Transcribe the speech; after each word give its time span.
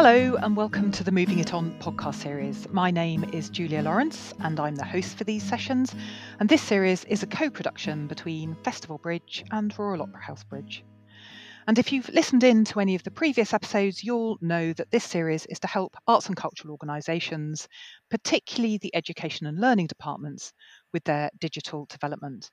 Hello, 0.00 0.36
and 0.36 0.56
welcome 0.56 0.92
to 0.92 1.02
the 1.02 1.10
Moving 1.10 1.40
It 1.40 1.52
On 1.52 1.76
podcast 1.80 2.22
series. 2.22 2.68
My 2.70 2.88
name 2.88 3.24
is 3.32 3.50
Julia 3.50 3.82
Lawrence, 3.82 4.32
and 4.38 4.60
I'm 4.60 4.76
the 4.76 4.84
host 4.84 5.18
for 5.18 5.24
these 5.24 5.42
sessions. 5.42 5.92
And 6.38 6.48
this 6.48 6.62
series 6.62 7.02
is 7.06 7.24
a 7.24 7.26
co 7.26 7.50
production 7.50 8.06
between 8.06 8.54
Festival 8.62 8.98
Bridge 8.98 9.44
and 9.50 9.76
Royal 9.76 10.02
Opera 10.02 10.22
House 10.22 10.44
Bridge. 10.44 10.84
And 11.66 11.80
if 11.80 11.90
you've 11.90 12.08
listened 12.10 12.44
in 12.44 12.64
to 12.66 12.78
any 12.78 12.94
of 12.94 13.02
the 13.02 13.10
previous 13.10 13.52
episodes, 13.52 14.04
you'll 14.04 14.38
know 14.40 14.72
that 14.74 14.92
this 14.92 15.02
series 15.02 15.46
is 15.46 15.58
to 15.58 15.66
help 15.66 15.96
arts 16.06 16.28
and 16.28 16.36
cultural 16.36 16.70
organisations, 16.70 17.66
particularly 18.08 18.78
the 18.78 18.94
education 18.94 19.48
and 19.48 19.60
learning 19.60 19.88
departments, 19.88 20.52
with 20.92 21.02
their 21.02 21.28
digital 21.40 21.86
development. 21.86 22.52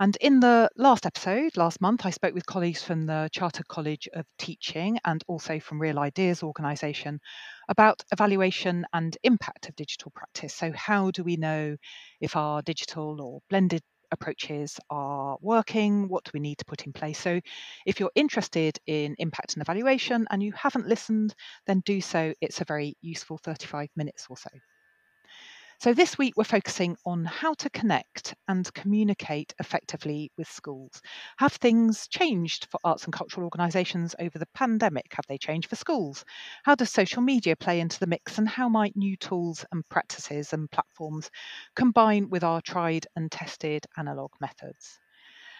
And 0.00 0.16
in 0.20 0.40
the 0.40 0.68
last 0.76 1.06
episode, 1.06 1.56
last 1.56 1.80
month, 1.80 2.04
I 2.04 2.10
spoke 2.10 2.34
with 2.34 2.46
colleagues 2.46 2.82
from 2.82 3.06
the 3.06 3.28
Chartered 3.32 3.68
College 3.68 4.08
of 4.12 4.26
Teaching 4.36 4.98
and 5.04 5.22
also 5.28 5.60
from 5.60 5.80
Real 5.80 6.00
Ideas 6.00 6.42
organisation 6.42 7.20
about 7.68 8.02
evaluation 8.10 8.86
and 8.92 9.16
impact 9.22 9.68
of 9.68 9.76
digital 9.76 10.10
practice. 10.10 10.52
So, 10.52 10.72
how 10.72 11.12
do 11.12 11.22
we 11.22 11.36
know 11.36 11.76
if 12.20 12.34
our 12.34 12.60
digital 12.62 13.20
or 13.22 13.40
blended 13.48 13.82
approaches 14.10 14.80
are 14.90 15.38
working? 15.40 16.08
What 16.08 16.24
do 16.24 16.32
we 16.34 16.40
need 16.40 16.58
to 16.58 16.64
put 16.64 16.84
in 16.84 16.92
place? 16.92 17.20
So, 17.20 17.40
if 17.86 18.00
you're 18.00 18.10
interested 18.16 18.80
in 18.86 19.14
impact 19.18 19.54
and 19.54 19.62
evaluation 19.62 20.26
and 20.30 20.42
you 20.42 20.52
haven't 20.52 20.88
listened, 20.88 21.34
then 21.66 21.82
do 21.86 22.00
so. 22.00 22.34
It's 22.40 22.60
a 22.60 22.64
very 22.64 22.96
useful 23.00 23.38
35 23.38 23.90
minutes 23.94 24.26
or 24.28 24.36
so. 24.36 24.50
So, 25.80 25.94
this 25.94 26.18
week 26.18 26.34
we're 26.36 26.44
focusing 26.44 26.96
on 27.06 27.24
how 27.24 27.54
to 27.54 27.70
connect 27.70 28.34
and 28.46 28.70
communicate 28.74 29.54
effectively 29.58 30.30
with 30.36 30.46
schools. 30.46 31.00
Have 31.38 31.54
things 31.54 32.06
changed 32.06 32.66
for 32.70 32.78
arts 32.84 33.04
and 33.04 33.12
cultural 33.12 33.44
organisations 33.44 34.14
over 34.18 34.38
the 34.38 34.46
pandemic? 34.54 35.06
Have 35.14 35.26
they 35.26 35.38
changed 35.38 35.68
for 35.70 35.76
schools? 35.76 36.24
How 36.64 36.74
does 36.74 36.90
social 36.92 37.22
media 37.22 37.56
play 37.56 37.80
into 37.80 37.98
the 37.98 38.06
mix, 38.06 38.38
and 38.38 38.48
how 38.48 38.68
might 38.68 38.94
new 38.94 39.16
tools 39.16 39.64
and 39.72 39.88
practices 39.88 40.52
and 40.52 40.70
platforms 40.70 41.30
combine 41.74 42.28
with 42.28 42.44
our 42.44 42.60
tried 42.60 43.06
and 43.16 43.32
tested 43.32 43.86
analogue 43.96 44.34
methods? 44.40 45.00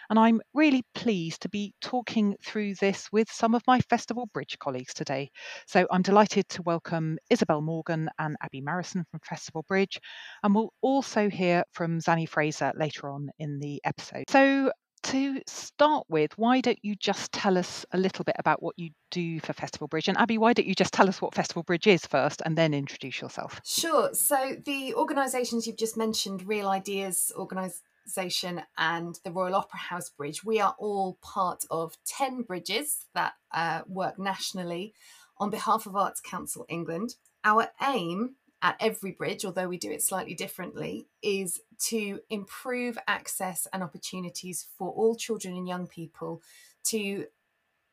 And 0.09 0.17
I'm 0.17 0.41
really 0.53 0.83
pleased 0.95 1.41
to 1.43 1.49
be 1.49 1.73
talking 1.81 2.35
through 2.43 2.75
this 2.75 3.09
with 3.11 3.31
some 3.31 3.53
of 3.53 3.61
my 3.67 3.79
Festival 3.81 4.27
Bridge 4.33 4.57
colleagues 4.59 4.93
today. 4.93 5.29
So 5.67 5.85
I'm 5.91 6.01
delighted 6.01 6.49
to 6.49 6.63
welcome 6.63 7.17
Isabel 7.29 7.61
Morgan 7.61 8.09
and 8.17 8.35
Abi 8.43 8.61
Marrison 8.61 9.03
from 9.11 9.19
Festival 9.23 9.63
Bridge. 9.67 9.99
And 10.43 10.55
we'll 10.55 10.73
also 10.81 11.29
hear 11.29 11.63
from 11.73 11.99
Zannie 11.99 12.27
Fraser 12.27 12.71
later 12.75 13.09
on 13.09 13.29
in 13.37 13.59
the 13.59 13.81
episode. 13.85 14.25
So 14.29 14.71
to 15.03 15.41
start 15.47 16.05
with, 16.09 16.37
why 16.37 16.61
don't 16.61 16.79
you 16.81 16.95
just 16.95 17.31
tell 17.31 17.57
us 17.57 17.85
a 17.91 17.97
little 17.97 18.23
bit 18.23 18.35
about 18.39 18.61
what 18.61 18.77
you 18.77 18.89
do 19.11 19.39
for 19.39 19.53
Festival 19.53 19.87
Bridge? 19.87 20.07
And 20.07 20.17
Abi, 20.17 20.37
why 20.37 20.53
don't 20.53 20.67
you 20.67 20.75
just 20.75 20.93
tell 20.93 21.07
us 21.07 21.21
what 21.21 21.35
Festival 21.35 21.63
Bridge 21.63 21.87
is 21.87 22.05
first 22.05 22.41
and 22.45 22.57
then 22.57 22.73
introduce 22.73 23.21
yourself? 23.21 23.61
Sure. 23.63 24.13
So, 24.13 24.55
the 24.65 24.93
organisations 24.95 25.67
you've 25.67 25.77
just 25.77 25.97
mentioned, 25.97 26.47
Real 26.47 26.67
Ideas 26.67 27.31
Organis- 27.37 27.81
Organisation 28.09 28.63
and 28.75 29.19
the 29.23 29.31
Royal 29.31 29.53
Opera 29.53 29.77
House 29.77 30.09
Bridge, 30.09 30.43
we 30.43 30.59
are 30.59 30.75
all 30.79 31.19
part 31.21 31.63
of 31.69 31.95
10 32.05 32.41
bridges 32.41 33.05
that 33.13 33.33
uh, 33.53 33.81
work 33.87 34.17
nationally 34.17 34.95
on 35.37 35.51
behalf 35.51 35.85
of 35.85 35.95
Arts 35.95 36.19
Council 36.19 36.65
England. 36.69 37.15
Our 37.43 37.67
aim 37.83 38.31
at 38.63 38.77
every 38.79 39.11
bridge, 39.11 39.45
although 39.45 39.67
we 39.67 39.77
do 39.77 39.91
it 39.91 40.01
slightly 40.01 40.33
differently, 40.33 41.05
is 41.21 41.61
to 41.89 42.19
improve 42.31 42.97
access 43.07 43.67
and 43.73 43.83
opportunities 43.83 44.65
for 44.75 44.89
all 44.89 45.15
children 45.15 45.53
and 45.53 45.67
young 45.67 45.85
people 45.85 46.41
to 46.85 47.27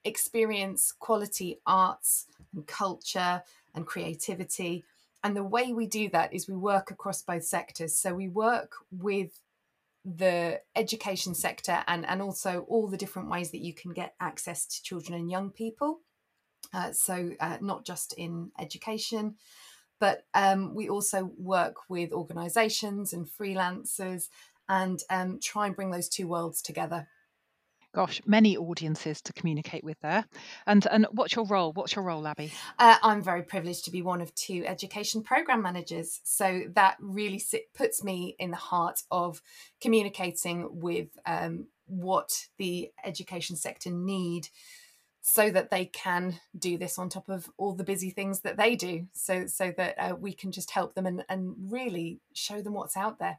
experience 0.05 0.93
quality 0.99 1.61
arts 1.67 2.27
and 2.55 2.67
culture 2.67 3.43
and 3.75 3.87
creativity. 3.87 4.83
And 5.23 5.37
the 5.37 5.45
way 5.45 5.75
we 5.75 5.87
do 5.87 6.09
that 6.11 6.33
is 6.33 6.49
we 6.49 6.57
work 6.57 6.91
across 6.91 7.21
both 7.21 7.45
sectors. 7.45 7.95
So 7.95 8.15
we 8.15 8.29
work 8.29 8.77
with 8.91 9.41
the 10.07 10.61
education 10.77 11.35
sector 11.35 11.83
and, 11.89 12.07
and 12.07 12.23
also 12.23 12.65
all 12.69 12.87
the 12.87 12.97
different 12.97 13.29
ways 13.29 13.51
that 13.51 13.61
you 13.61 13.75
can 13.75 13.93
get 13.93 14.15
access 14.21 14.65
to 14.65 14.83
children 14.83 15.19
and 15.19 15.31
young 15.31 15.51
people. 15.51 16.01
Uh, 16.73 16.93
so, 16.93 17.33
uh, 17.41 17.59
not 17.61 17.85
just 17.85 18.13
in 18.15 18.51
education, 18.59 19.35
but 19.99 20.25
um, 20.35 20.75
we 20.75 20.89
also 20.89 21.31
work 21.37 21.89
with 21.89 22.13
organisations 22.13 23.13
and 23.13 23.27
freelancers 23.27 24.29
and 24.69 25.01
um, 25.11 25.39
try 25.43 25.67
and 25.67 25.77
bring 25.77 25.91
those 25.91 26.09
two 26.09 26.29
worlds 26.29 26.63
together 26.63 27.09
Gosh, 27.97 28.21
many 28.27 28.59
audiences 28.59 29.23
to 29.23 29.33
communicate 29.33 29.83
with 29.83 29.99
there. 30.03 30.27
And 30.67 30.87
and 30.91 31.07
what's 31.13 31.35
your 31.35 31.47
role? 31.47 31.73
What's 31.73 31.97
your 31.97 32.05
role, 32.05 32.27
Abi? 32.27 32.53
Uh, 32.79 32.97
I'm 33.03 33.23
very 33.23 33.43
privileged 33.43 33.87
to 33.87 33.91
be 33.91 34.03
one 34.03 34.21
of 34.21 34.35
two 34.35 34.65
education 34.67 35.23
program 35.23 35.63
managers. 35.63 36.21
So 36.23 36.65
that 36.75 36.99
really 37.01 37.39
sit, 37.39 37.73
puts 37.73 38.05
me 38.05 38.37
in 38.39 38.51
the 38.51 38.59
heart 38.59 39.01
of 39.11 39.41
communicating 39.81 40.69
with 40.79 41.09
um, 41.25 41.69
what 41.87 42.49
the 42.59 42.91
education 43.03 43.57
sector 43.57 43.91
need 43.91 44.51
so 45.23 45.49
that 45.49 45.71
they 45.71 45.87
can 45.87 46.39
do 46.57 46.77
this 46.77 46.99
on 46.99 47.09
top 47.09 47.31
of 47.31 47.49
all 47.57 47.73
the 47.73 47.83
busy 47.83 48.11
things 48.11 48.41
that 48.41 48.59
they 48.59 48.77
do 48.77 49.07
so 49.15 49.47
so 49.47 49.73
that 49.75 49.95
uh, 49.99 50.15
we 50.15 50.35
can 50.35 50.53
just 50.53 50.71
help 50.71 50.95
them 50.95 51.07
and, 51.07 51.25
and 51.31 51.55
really 51.71 52.21
show 52.35 52.61
them 52.61 52.75
what's 52.75 52.97
out 52.97 53.19
there 53.19 53.39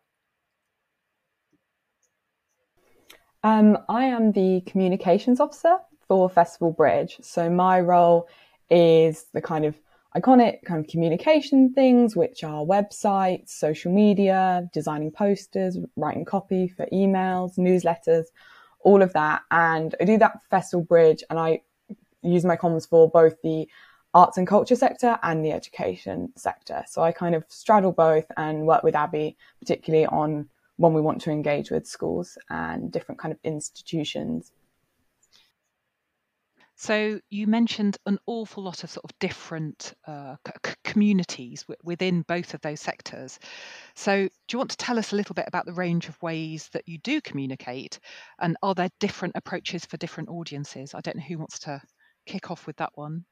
Um, 3.44 3.78
I 3.88 4.06
am 4.06 4.32
the 4.32 4.62
communications 4.62 5.40
officer 5.40 5.78
for 6.08 6.30
Festival 6.30 6.72
Bridge. 6.72 7.18
So 7.22 7.50
my 7.50 7.80
role 7.80 8.28
is 8.70 9.26
the 9.34 9.42
kind 9.42 9.66
of 9.66 9.76
iconic 10.16 10.64
kind 10.64 10.84
of 10.84 10.90
communication 10.90 11.74
things, 11.74 12.16
which 12.16 12.44
are 12.44 12.66
websites, 12.66 13.50
social 13.50 13.92
media, 13.92 14.68
designing 14.74 15.12
posters, 15.12 15.78
writing 15.96 16.26
copy 16.26 16.68
for 16.68 16.88
emails, 16.88 17.58
newsletters, 17.58 18.26
all 18.80 19.02
of 19.02 19.14
that. 19.14 19.42
And 19.52 19.94
I 20.02 20.06
do 20.06 20.18
that 20.18 20.34
for 20.34 20.48
Festival 20.50 20.84
Bridge 20.84 21.24
and 21.30 21.38
I 21.38 21.62
use 22.24 22.44
my 22.44 22.58
comms 22.58 22.90
for 22.90 23.10
both 23.10 23.42
the 23.44 23.68
arts 24.14 24.38
and 24.38 24.48
culture 24.48 24.76
sector 24.76 25.20
and 25.22 25.46
the 25.46 25.52
education 25.52 26.34
sector. 26.36 26.84
So 26.88 27.04
I 27.04 27.12
kind 27.12 27.36
of 27.36 27.44
straddle 27.50 27.92
both 27.92 28.26
and 28.36 28.66
work 28.66 28.82
with 28.82 28.96
Abi, 28.96 29.38
particularly 29.60 30.08
on 30.08 30.50
when 30.78 30.94
we 30.94 31.02
want 31.02 31.22
to 31.22 31.32
engage 31.32 31.70
with 31.72 31.86
schools 31.86 32.38
and 32.50 32.92
different 32.92 33.20
kind 33.20 33.32
of 33.32 33.40
institutions. 33.44 34.52
So 36.80 37.20
you 37.32 37.48
mentioned 37.48 37.98
an 38.06 38.20
awful 38.28 38.64
lot 38.64 38.84
of 38.84 38.92
sort 38.92 39.04
of 39.04 39.18
different 39.18 39.96
uh, 40.06 40.36
c- 40.46 40.74
communities 40.84 41.64
w- 41.64 41.76
within 41.84 42.22
both 42.22 42.54
of 42.54 42.62
those 42.62 42.80
sectors. 42.80 43.40
So 43.96 44.26
do 44.26 44.30
you 44.52 44.60
want 44.60 44.70
to 44.70 44.78
tell 44.78 45.00
us 45.00 45.12
a 45.12 45.16
little 45.16 45.34
bit 45.34 45.46
about 45.48 45.66
the 45.66 45.74
range 45.74 46.08
of 46.08 46.22
ways 46.22 46.70
that 46.74 46.88
you 46.88 47.00
do 47.00 47.20
communicate, 47.20 48.00
and 48.38 48.58
are 48.62 48.76
there 48.76 48.92
different 49.00 49.36
approaches 49.36 49.86
for 49.86 49.98
different 49.98 50.30
audiences? 50.30 50.94
I 50.94 51.02
don't 51.02 51.18
know 51.18 51.24
who 51.28 51.40
wants 51.40 51.58
to 51.60 51.82
kick 52.28 52.52
off 52.52 52.68
with 52.68 52.78
that 52.78 52.92
one. 52.94 53.26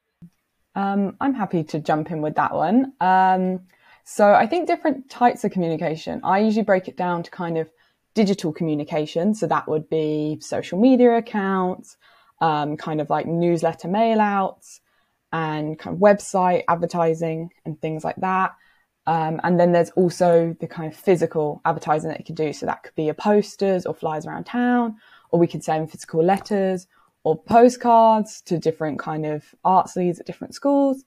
Um, 0.74 1.16
I'm 1.20 1.34
happy 1.34 1.62
to 1.62 1.78
jump 1.78 2.10
in 2.10 2.22
with 2.22 2.34
that 2.34 2.52
one. 2.52 2.94
Um, 3.00 3.60
so 4.08 4.32
I 4.32 4.46
think 4.46 4.68
different 4.68 5.10
types 5.10 5.42
of 5.42 5.50
communication, 5.50 6.20
I 6.22 6.38
usually 6.38 6.62
break 6.62 6.86
it 6.86 6.96
down 6.96 7.24
to 7.24 7.30
kind 7.32 7.58
of 7.58 7.68
digital 8.14 8.52
communication. 8.52 9.34
So 9.34 9.48
that 9.48 9.66
would 9.66 9.90
be 9.90 10.38
social 10.40 10.80
media 10.80 11.16
accounts, 11.16 11.96
um, 12.40 12.76
kind 12.76 13.00
of 13.00 13.10
like 13.10 13.26
newsletter 13.26 13.88
mail 13.88 14.20
outs 14.20 14.80
and 15.32 15.76
kind 15.76 15.96
of 15.96 16.00
website 16.00 16.62
advertising 16.68 17.50
and 17.64 17.80
things 17.80 18.04
like 18.04 18.14
that. 18.18 18.54
Um, 19.08 19.40
and 19.42 19.58
then 19.58 19.72
there's 19.72 19.90
also 19.90 20.56
the 20.60 20.68
kind 20.68 20.92
of 20.92 20.96
physical 20.96 21.60
advertising 21.64 22.08
that 22.10 22.20
you 22.20 22.24
could 22.24 22.36
do. 22.36 22.52
So 22.52 22.64
that 22.66 22.84
could 22.84 22.94
be 22.94 23.04
your 23.04 23.14
posters 23.14 23.86
or 23.86 23.94
flyers 23.94 24.24
around 24.24 24.44
town, 24.44 24.98
or 25.30 25.40
we 25.40 25.48
could 25.48 25.64
send 25.64 25.90
physical 25.90 26.22
letters 26.22 26.86
or 27.24 27.36
postcards 27.36 28.40
to 28.42 28.56
different 28.56 29.00
kind 29.00 29.26
of 29.26 29.52
arts 29.64 29.96
leads 29.96 30.20
at 30.20 30.26
different 30.26 30.54
schools. 30.54 31.04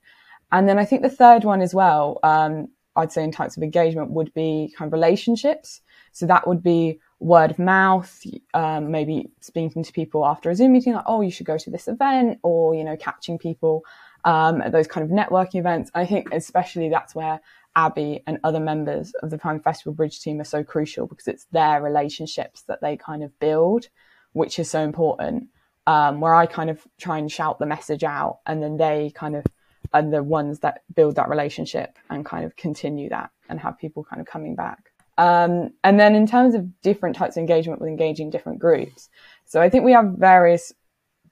And 0.52 0.68
then 0.68 0.78
I 0.78 0.84
think 0.84 1.00
the 1.00 1.08
third 1.08 1.44
one 1.44 1.62
as 1.62 1.74
well, 1.74 2.18
um, 2.22 2.68
I'd 2.96 3.12
say 3.12 3.22
in 3.22 3.32
types 3.32 3.56
of 3.56 3.62
engagement 3.62 4.10
would 4.10 4.32
be 4.34 4.74
kind 4.76 4.88
of 4.88 4.92
relationships. 4.92 5.80
So 6.12 6.26
that 6.26 6.46
would 6.46 6.62
be 6.62 7.00
word 7.20 7.52
of 7.52 7.58
mouth, 7.58 8.22
um, 8.54 8.90
maybe 8.90 9.30
speaking 9.40 9.84
to 9.84 9.92
people 9.92 10.26
after 10.26 10.50
a 10.50 10.54
Zoom 10.54 10.72
meeting, 10.72 10.94
like, 10.94 11.04
oh, 11.06 11.20
you 11.20 11.30
should 11.30 11.46
go 11.46 11.58
to 11.58 11.70
this 11.70 11.86
event, 11.86 12.38
or, 12.42 12.74
you 12.74 12.82
know, 12.82 12.96
catching 12.96 13.38
people 13.38 13.84
um, 14.24 14.60
at 14.60 14.72
those 14.72 14.86
kind 14.86 15.04
of 15.04 15.16
networking 15.16 15.60
events. 15.60 15.90
I 15.94 16.06
think 16.06 16.28
especially 16.32 16.88
that's 16.88 17.14
where 17.14 17.40
Abi 17.76 18.22
and 18.26 18.38
other 18.42 18.60
members 18.60 19.12
of 19.22 19.30
the 19.30 19.38
Prime 19.38 19.60
Festival 19.60 19.92
Bridge 19.92 20.20
team 20.20 20.40
are 20.40 20.44
so 20.44 20.64
crucial 20.64 21.06
because 21.06 21.28
it's 21.28 21.44
their 21.52 21.80
relationships 21.80 22.62
that 22.62 22.80
they 22.80 22.96
kind 22.96 23.22
of 23.22 23.38
build, 23.38 23.88
which 24.32 24.58
is 24.58 24.70
so 24.70 24.82
important. 24.82 25.48
Um, 25.86 26.20
where 26.20 26.34
I 26.34 26.46
kind 26.46 26.70
of 26.70 26.86
try 27.00 27.18
and 27.18 27.32
shout 27.32 27.58
the 27.58 27.66
message 27.66 28.04
out 28.04 28.40
and 28.46 28.62
then 28.62 28.76
they 28.76 29.10
kind 29.14 29.34
of 29.34 29.44
are 29.92 30.02
the 30.02 30.22
ones 30.22 30.60
that 30.60 30.82
build 30.94 31.16
that 31.16 31.28
relationship 31.28 31.98
and 32.10 32.24
kind 32.24 32.44
of 32.44 32.56
continue 32.56 33.08
that 33.08 33.30
and 33.48 33.58
have 33.60 33.78
people 33.78 34.04
kind 34.04 34.20
of 34.20 34.26
coming 34.26 34.54
back. 34.54 34.90
Um, 35.18 35.72
and 35.84 36.00
then 36.00 36.14
in 36.14 36.26
terms 36.26 36.54
of 36.54 36.80
different 36.80 37.16
types 37.16 37.36
of 37.36 37.40
engagement 37.40 37.80
with 37.80 37.88
engaging 37.88 38.30
different 38.30 38.58
groups, 38.58 39.10
so 39.44 39.60
I 39.60 39.68
think 39.68 39.84
we 39.84 39.92
have 39.92 40.14
various 40.16 40.72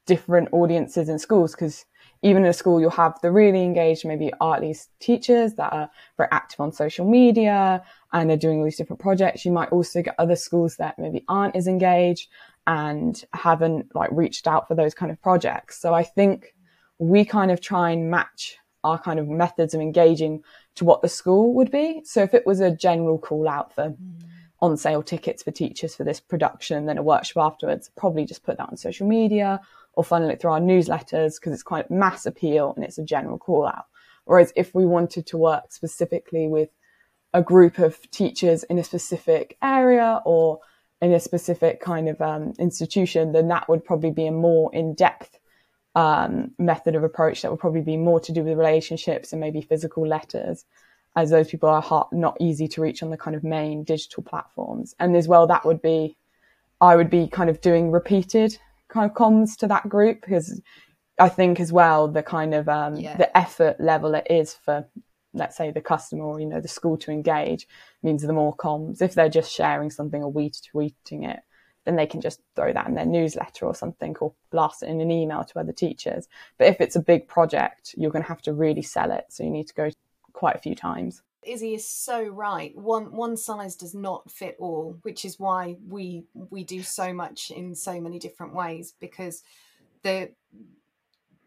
different 0.06 0.48
audiences 0.52 1.08
in 1.08 1.18
schools 1.18 1.52
because 1.52 1.84
even 2.22 2.44
in 2.44 2.50
a 2.50 2.52
school, 2.52 2.80
you'll 2.80 2.90
have 2.90 3.18
the 3.22 3.30
really 3.30 3.62
engaged, 3.62 4.04
maybe 4.04 4.32
artly 4.40 4.76
teachers 4.98 5.54
that 5.54 5.72
are 5.72 5.88
very 6.16 6.28
active 6.32 6.60
on 6.60 6.72
social 6.72 7.08
media 7.08 7.82
and 8.12 8.30
are 8.30 8.36
doing 8.36 8.58
all 8.58 8.64
these 8.64 8.76
different 8.76 9.00
projects. 9.00 9.44
You 9.44 9.52
might 9.52 9.70
also 9.70 10.02
get 10.02 10.16
other 10.18 10.34
schools 10.34 10.76
that 10.76 10.98
maybe 10.98 11.24
aren't 11.28 11.54
as 11.54 11.68
engaged 11.68 12.28
and 12.66 13.24
haven't 13.32 13.94
like 13.94 14.10
reached 14.12 14.48
out 14.48 14.66
for 14.66 14.74
those 14.74 14.94
kind 14.94 15.12
of 15.12 15.22
projects. 15.22 15.80
So 15.80 15.94
I 15.94 16.02
think 16.02 16.54
we 16.98 17.24
kind 17.24 17.50
of 17.50 17.60
try 17.60 17.90
and 17.90 18.10
match 18.10 18.56
our 18.84 18.98
kind 18.98 19.18
of 19.18 19.28
methods 19.28 19.74
of 19.74 19.80
engaging 19.80 20.42
to 20.76 20.84
what 20.84 21.02
the 21.02 21.08
school 21.08 21.54
would 21.54 21.70
be. 21.70 22.02
So 22.04 22.22
if 22.22 22.34
it 22.34 22.46
was 22.46 22.60
a 22.60 22.70
general 22.70 23.18
call 23.18 23.48
out 23.48 23.74
for 23.74 23.90
mm. 23.90 23.96
on 24.60 24.76
sale 24.76 25.02
tickets 25.02 25.42
for 25.42 25.50
teachers 25.50 25.94
for 25.94 26.04
this 26.04 26.20
production, 26.20 26.86
then 26.86 26.98
a 26.98 27.02
workshop 27.02 27.52
afterwards, 27.52 27.90
probably 27.96 28.24
just 28.24 28.44
put 28.44 28.58
that 28.58 28.68
on 28.68 28.76
social 28.76 29.06
media 29.06 29.60
or 29.94 30.04
funnel 30.04 30.30
it 30.30 30.40
through 30.40 30.52
our 30.52 30.60
newsletters 30.60 31.34
because 31.34 31.52
it's 31.52 31.62
quite 31.62 31.90
mass 31.90 32.24
appeal 32.24 32.72
and 32.76 32.84
it's 32.84 32.98
a 32.98 33.04
general 33.04 33.38
call 33.38 33.66
out. 33.66 33.86
Whereas 34.24 34.52
if 34.56 34.74
we 34.74 34.86
wanted 34.86 35.26
to 35.28 35.38
work 35.38 35.72
specifically 35.72 36.46
with 36.46 36.68
a 37.34 37.42
group 37.42 37.78
of 37.78 38.10
teachers 38.10 38.62
in 38.64 38.78
a 38.78 38.84
specific 38.84 39.56
area 39.62 40.20
or 40.24 40.60
in 41.00 41.12
a 41.12 41.20
specific 41.20 41.80
kind 41.80 42.08
of 42.08 42.20
um, 42.20 42.52
institution, 42.58 43.32
then 43.32 43.48
that 43.48 43.68
would 43.68 43.84
probably 43.84 44.10
be 44.10 44.26
a 44.26 44.32
more 44.32 44.72
in 44.74 44.94
depth 44.94 45.38
um, 45.98 46.52
method 46.58 46.94
of 46.94 47.02
approach 47.02 47.42
that 47.42 47.50
would 47.50 47.58
probably 47.58 47.80
be 47.80 47.96
more 47.96 48.20
to 48.20 48.30
do 48.30 48.44
with 48.44 48.56
relationships 48.56 49.32
and 49.32 49.40
maybe 49.40 49.60
physical 49.60 50.06
letters, 50.06 50.64
as 51.16 51.30
those 51.30 51.48
people 51.48 51.68
are 51.68 51.82
hard, 51.82 52.06
not 52.12 52.36
easy 52.38 52.68
to 52.68 52.80
reach 52.80 53.02
on 53.02 53.10
the 53.10 53.16
kind 53.16 53.34
of 53.34 53.42
main 53.42 53.82
digital 53.82 54.22
platforms. 54.22 54.94
And 55.00 55.16
as 55.16 55.26
well, 55.26 55.48
that 55.48 55.64
would 55.64 55.82
be, 55.82 56.16
I 56.80 56.94
would 56.94 57.10
be 57.10 57.26
kind 57.26 57.50
of 57.50 57.60
doing 57.60 57.90
repeated 57.90 58.56
kind 58.86 59.10
of 59.10 59.16
comms 59.16 59.56
to 59.56 59.66
that 59.66 59.88
group 59.88 60.20
because 60.20 60.62
I 61.18 61.28
think 61.28 61.58
as 61.58 61.72
well 61.72 62.06
the 62.06 62.22
kind 62.22 62.54
of 62.54 62.68
um, 62.68 62.94
yeah. 62.94 63.16
the 63.16 63.36
effort 63.36 63.80
level 63.80 64.14
it 64.14 64.28
is 64.30 64.54
for 64.54 64.86
let's 65.34 65.56
say 65.56 65.72
the 65.72 65.80
customer 65.80 66.24
or 66.24 66.40
you 66.40 66.46
know 66.46 66.60
the 66.60 66.68
school 66.68 66.96
to 66.98 67.10
engage 67.10 67.66
means 68.04 68.22
the 68.22 68.32
more 68.32 68.56
comms. 68.56 69.02
If 69.02 69.14
they're 69.14 69.28
just 69.28 69.52
sharing 69.52 69.90
something 69.90 70.22
or 70.22 70.30
we 70.30 70.50
tweeting 70.50 71.28
it, 71.28 71.40
then 71.88 71.96
they 71.96 72.06
can 72.06 72.20
just 72.20 72.40
throw 72.54 72.72
that 72.72 72.86
in 72.86 72.94
their 72.94 73.06
newsletter 73.06 73.64
or 73.64 73.74
something 73.74 74.14
or 74.20 74.34
blast 74.50 74.82
it 74.82 74.90
in 74.90 75.00
an 75.00 75.10
email 75.10 75.42
to 75.42 75.58
other 75.58 75.72
teachers. 75.72 76.28
But 76.58 76.66
if 76.68 76.80
it's 76.80 76.96
a 76.96 77.00
big 77.00 77.26
project, 77.26 77.94
you're 77.96 78.10
going 78.10 78.22
to 78.22 78.28
have 78.28 78.42
to 78.42 78.52
really 78.52 78.82
sell 78.82 79.10
it. 79.10 79.24
So 79.30 79.42
you 79.42 79.50
need 79.50 79.68
to 79.68 79.74
go 79.74 79.90
quite 80.34 80.54
a 80.54 80.58
few 80.58 80.74
times. 80.74 81.22
Izzy 81.42 81.74
is 81.74 81.88
so 81.88 82.24
right. 82.24 82.76
One 82.76 83.14
one 83.16 83.36
size 83.36 83.74
does 83.74 83.94
not 83.94 84.30
fit 84.30 84.56
all, 84.58 84.98
which 85.02 85.24
is 85.24 85.38
why 85.38 85.76
we 85.86 86.24
we 86.34 86.62
do 86.62 86.82
so 86.82 87.14
much 87.14 87.50
in 87.50 87.74
so 87.74 88.00
many 88.00 88.18
different 88.18 88.54
ways 88.54 88.92
because 89.00 89.42
the 90.02 90.30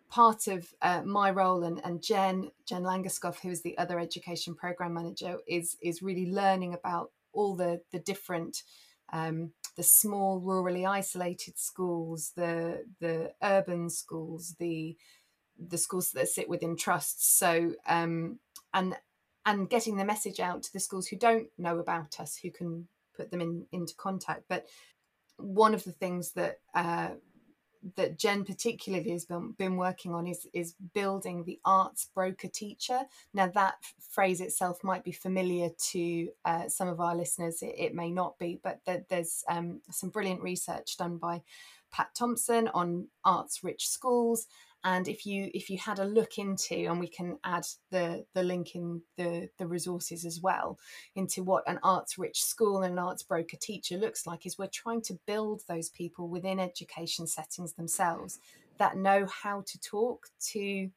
part 0.10 0.48
of 0.48 0.74
uh, 0.82 1.02
my 1.04 1.30
role 1.30 1.64
and, 1.64 1.82
and 1.84 2.02
Jen 2.02 2.52
Jen 2.66 2.84
Langerskoff, 2.84 3.42
who 3.42 3.50
is 3.50 3.62
the 3.62 3.78
other 3.78 4.00
education 4.00 4.56
program 4.56 4.94
manager, 4.94 5.38
is 5.48 5.78
is 5.82 6.02
really 6.02 6.32
learning 6.32 6.74
about 6.74 7.12
all 7.34 7.56
the 7.56 7.82
the 7.92 8.00
different 8.00 8.64
um, 9.14 9.52
the 9.76 9.84
small 9.84 10.42
rurally 10.42 10.88
isolated 10.88 11.58
schools, 11.58 12.32
the 12.36 12.86
the 13.00 13.34
urban 13.42 13.90
schools, 13.90 14.56
the 14.60 14.98
the 15.58 15.78
schools 15.78 16.12
that 16.12 16.28
sit 16.28 16.50
within 16.50 16.76
trusts. 16.76 17.38
So 17.38 17.74
um, 17.88 18.40
and 18.74 18.96
and 19.46 19.70
getting 19.70 19.98
the 19.98 20.06
message 20.06 20.40
out 20.40 20.64
to 20.64 20.74
the 20.74 20.80
schools 20.80 21.08
who 21.08 21.16
don't 21.16 21.48
know 21.58 21.80
about 21.80 22.20
us, 22.20 22.38
who 22.38 22.52
can 22.52 22.88
put 23.16 23.32
them 23.32 23.42
in 23.42 23.66
into 23.72 23.96
contact. 23.96 24.44
But 24.48 24.68
one 25.38 25.74
of 25.74 25.84
the 25.84 25.92
things 25.92 26.32
that 26.34 26.60
uh, 26.74 27.12
that 27.96 28.18
Jen 28.18 28.44
particularly 28.44 29.12
has 29.12 29.26
been, 29.26 29.52
been 29.54 29.76
working 29.76 30.14
on 30.14 30.28
is 30.28 30.48
is 30.54 30.76
building 30.94 31.44
the 31.44 31.60
arts 31.66 32.10
broker 32.14 32.48
teacher. 32.48 33.02
Now 33.34 33.48
that 33.48 33.76
phrase 34.00 34.42
itself 34.42 34.84
might 34.84 35.04
be 35.04 35.12
familiar 35.12 35.70
to 35.92 36.30
uh, 36.46 36.68
some 36.68 36.88
of 36.88 37.00
our 37.00 37.16
listeners. 37.16 37.62
It, 37.62 37.76
it 37.78 37.96
may 37.96 38.12
not 38.12 38.38
be, 38.38 38.60
but 38.64 38.80
there's 39.10 39.44
um, 39.48 39.82
some 39.90 40.10
brilliant 40.10 40.42
research 40.42 40.98
done 40.98 41.18
by 41.18 41.42
Pat 41.92 42.10
Thomson 42.16 42.70
on 42.70 43.08
arts 43.26 43.64
rich 43.64 43.88
schools 43.88 44.48
and 44.84 45.08
if 45.08 45.26
you 45.26 45.50
if 45.54 45.70
you 45.70 45.78
had 45.78 46.00
a 46.00 46.06
look 46.06 46.38
into 46.38 46.76
and 46.76 47.00
we 47.00 47.08
can 47.08 47.38
add 47.44 47.66
the 47.92 48.26
the 48.34 48.44
link 48.44 48.76
in 48.76 49.02
the 49.18 49.50
the 49.58 49.68
resources 49.68 50.26
as 50.26 50.42
well 50.42 50.78
into 51.16 51.44
what 51.44 51.64
an 51.68 51.80
arts 51.84 52.18
rich 52.18 52.44
school 52.44 52.82
and 52.82 52.94
an 52.94 53.00
arts 53.00 53.24
broker 53.24 53.58
teacher 53.58 53.98
looks 53.98 54.26
like 54.26 54.46
is 54.46 54.58
we're 54.58 54.68
trying 54.68 55.02
to 55.02 55.20
build 55.28 55.62
those 55.68 55.90
people 55.90 56.28
within 56.28 56.60
education 56.60 57.28
settings 57.28 57.74
themselves 57.74 58.40
that 58.78 58.98
know 58.98 59.26
how 59.28 59.64
to 59.68 59.80
talk 59.80 60.28
to 60.40 60.90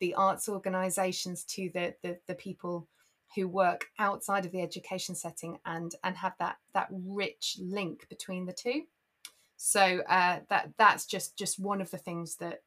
the 0.00 0.14
arts 0.14 0.48
organizations 0.48 1.44
to 1.44 1.70
the 1.74 1.94
the, 2.02 2.18
the 2.26 2.34
people 2.34 2.86
who 3.34 3.48
work 3.48 3.86
outside 3.98 4.46
of 4.46 4.52
the 4.52 4.62
education 4.62 5.14
setting 5.14 5.58
and 5.66 5.94
and 6.04 6.16
have 6.16 6.34
that 6.38 6.56
that 6.74 6.88
rich 6.90 7.58
link 7.60 8.08
between 8.08 8.46
the 8.46 8.52
two. 8.52 8.82
So 9.56 10.02
uh, 10.08 10.40
that 10.48 10.70
that's 10.78 11.06
just 11.06 11.36
just 11.36 11.58
one 11.58 11.80
of 11.80 11.90
the 11.90 11.98
things 11.98 12.36
that 12.36 12.60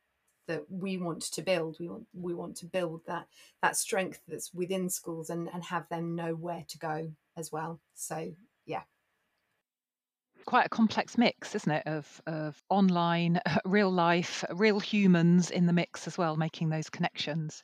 that 0.49 0.63
we 0.69 0.97
want 0.97 1.21
to 1.21 1.41
build. 1.43 1.77
We 1.79 1.87
want 1.87 2.07
we 2.13 2.33
want 2.33 2.57
to 2.57 2.65
build 2.65 3.01
that 3.05 3.27
that 3.61 3.77
strength 3.77 4.19
that's 4.27 4.53
within 4.53 4.89
schools 4.89 5.29
and 5.29 5.47
and 5.53 5.63
have 5.63 5.87
them 5.89 6.15
know 6.15 6.33
where 6.33 6.65
to 6.67 6.77
go 6.79 7.11
as 7.37 7.51
well. 7.51 7.79
So 7.93 8.33
yeah. 8.65 8.81
Quite 10.45 10.65
a 10.65 10.69
complex 10.69 11.17
mix, 11.17 11.53
isn't 11.53 11.71
it, 11.71 11.83
of 11.85 12.21
of 12.25 12.61
online, 12.69 13.39
real 13.65 13.91
life, 13.91 14.43
real 14.51 14.79
humans 14.79 15.51
in 15.51 15.67
the 15.67 15.73
mix 15.73 16.07
as 16.07 16.17
well, 16.17 16.35
making 16.35 16.69
those 16.69 16.89
connections. 16.89 17.63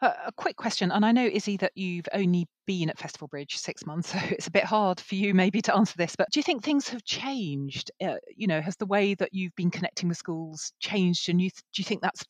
Uh, 0.00 0.12
a 0.26 0.32
quick 0.32 0.56
question, 0.56 0.92
and 0.92 1.04
I 1.04 1.10
know 1.10 1.26
Izzy 1.26 1.56
that 1.56 1.72
you've 1.74 2.08
only 2.12 2.46
been 2.66 2.88
at 2.88 2.98
Festival 2.98 3.26
Bridge 3.26 3.56
six 3.56 3.84
months, 3.84 4.10
so 4.12 4.18
it's 4.30 4.46
a 4.46 4.50
bit 4.50 4.64
hard 4.64 5.00
for 5.00 5.16
you 5.16 5.34
maybe 5.34 5.60
to 5.62 5.74
answer 5.74 5.94
this. 5.96 6.14
But 6.16 6.30
do 6.30 6.38
you 6.38 6.44
think 6.44 6.62
things 6.62 6.88
have 6.88 7.04
changed? 7.04 7.90
Uh, 8.00 8.16
you 8.36 8.46
know, 8.46 8.60
has 8.60 8.76
the 8.76 8.86
way 8.86 9.14
that 9.14 9.30
you've 9.32 9.54
been 9.56 9.70
connecting 9.70 10.08
with 10.08 10.18
schools 10.18 10.72
changed, 10.78 11.28
and 11.28 11.40
you 11.40 11.50
th- 11.50 11.62
do 11.74 11.80
you 11.80 11.84
think 11.84 12.02
that's 12.02 12.24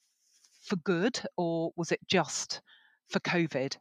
for 0.64 0.76
good, 0.76 1.20
or 1.36 1.72
was 1.76 1.92
it 1.92 2.00
just 2.06 2.62
for 3.08 3.20
COVID? 3.20 3.76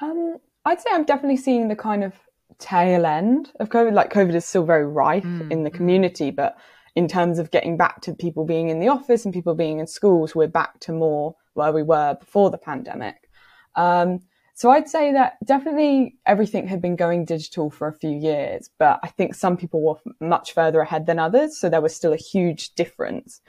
Um, 0.00 0.38
I'd 0.64 0.80
say 0.80 0.90
I'm 0.92 1.04
definitely 1.04 1.36
seeing 1.36 1.68
the 1.68 1.76
kind 1.76 2.02
of 2.02 2.14
tail 2.58 3.06
end 3.06 3.52
of 3.60 3.68
COVID. 3.68 3.92
Like 3.92 4.12
COVID 4.12 4.34
is 4.34 4.44
still 4.44 4.64
very 4.64 4.86
rife 4.86 5.24
mm, 5.24 5.50
in 5.52 5.62
the 5.62 5.70
mm. 5.70 5.74
community, 5.74 6.30
but 6.32 6.56
in 6.96 7.06
terms 7.08 7.38
of 7.38 7.50
getting 7.50 7.76
back 7.76 8.00
to 8.02 8.12
people 8.12 8.44
being 8.44 8.68
in 8.68 8.80
the 8.80 8.88
office 8.88 9.24
and 9.24 9.32
people 9.32 9.54
being 9.54 9.78
in 9.78 9.86
schools, 9.86 10.34
we're 10.34 10.48
back 10.48 10.78
to 10.80 10.92
more 10.92 11.36
where 11.54 11.72
we 11.72 11.82
were 11.82 12.16
before 12.18 12.50
the 12.50 12.58
pandemic. 12.58 13.28
Um, 13.74 14.20
so 14.54 14.70
I'd 14.70 14.88
say 14.88 15.12
that 15.12 15.38
definitely 15.44 16.18
everything 16.26 16.68
had 16.68 16.82
been 16.82 16.96
going 16.96 17.24
digital 17.24 17.70
for 17.70 17.88
a 17.88 17.92
few 17.92 18.10
years, 18.10 18.70
but 18.78 19.00
I 19.02 19.08
think 19.08 19.34
some 19.34 19.56
people 19.56 19.82
were 19.82 20.12
much 20.20 20.52
further 20.52 20.80
ahead 20.80 21.06
than 21.06 21.18
others. 21.18 21.58
So 21.58 21.68
there 21.68 21.80
was 21.80 21.96
still 21.96 22.12
a 22.12 22.16
huge 22.16 22.74
difference. 22.74 23.40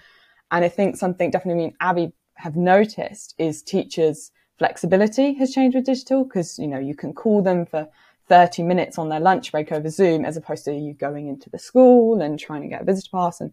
And 0.51 0.63
I 0.63 0.69
think 0.69 0.95
something 0.95 1.29
definitely 1.29 1.63
me 1.63 1.65
and 1.65 1.75
Abi 1.81 2.13
have 2.35 2.55
noticed 2.55 3.35
is 3.37 3.61
teachers' 3.61 4.31
flexibility 4.57 5.33
has 5.33 5.53
changed 5.53 5.75
with 5.75 5.85
digital 5.85 6.23
because, 6.23 6.57
you 6.57 6.67
know, 6.67 6.79
you 6.79 6.95
can 6.95 7.13
call 7.13 7.41
them 7.41 7.65
for 7.65 7.87
30 8.29 8.63
minutes 8.63 8.97
on 8.97 9.09
their 9.09 9.19
lunch 9.19 9.51
break 9.51 9.71
over 9.71 9.89
Zoom 9.89 10.23
as 10.23 10.37
opposed 10.37 10.65
to 10.65 10.73
you 10.73 10.93
going 10.93 11.27
into 11.27 11.49
the 11.49 11.59
school 11.59 12.21
and 12.21 12.39
trying 12.39 12.61
to 12.61 12.67
get 12.67 12.81
a 12.81 12.85
visitor 12.85 13.09
pass. 13.11 13.41
And 13.41 13.51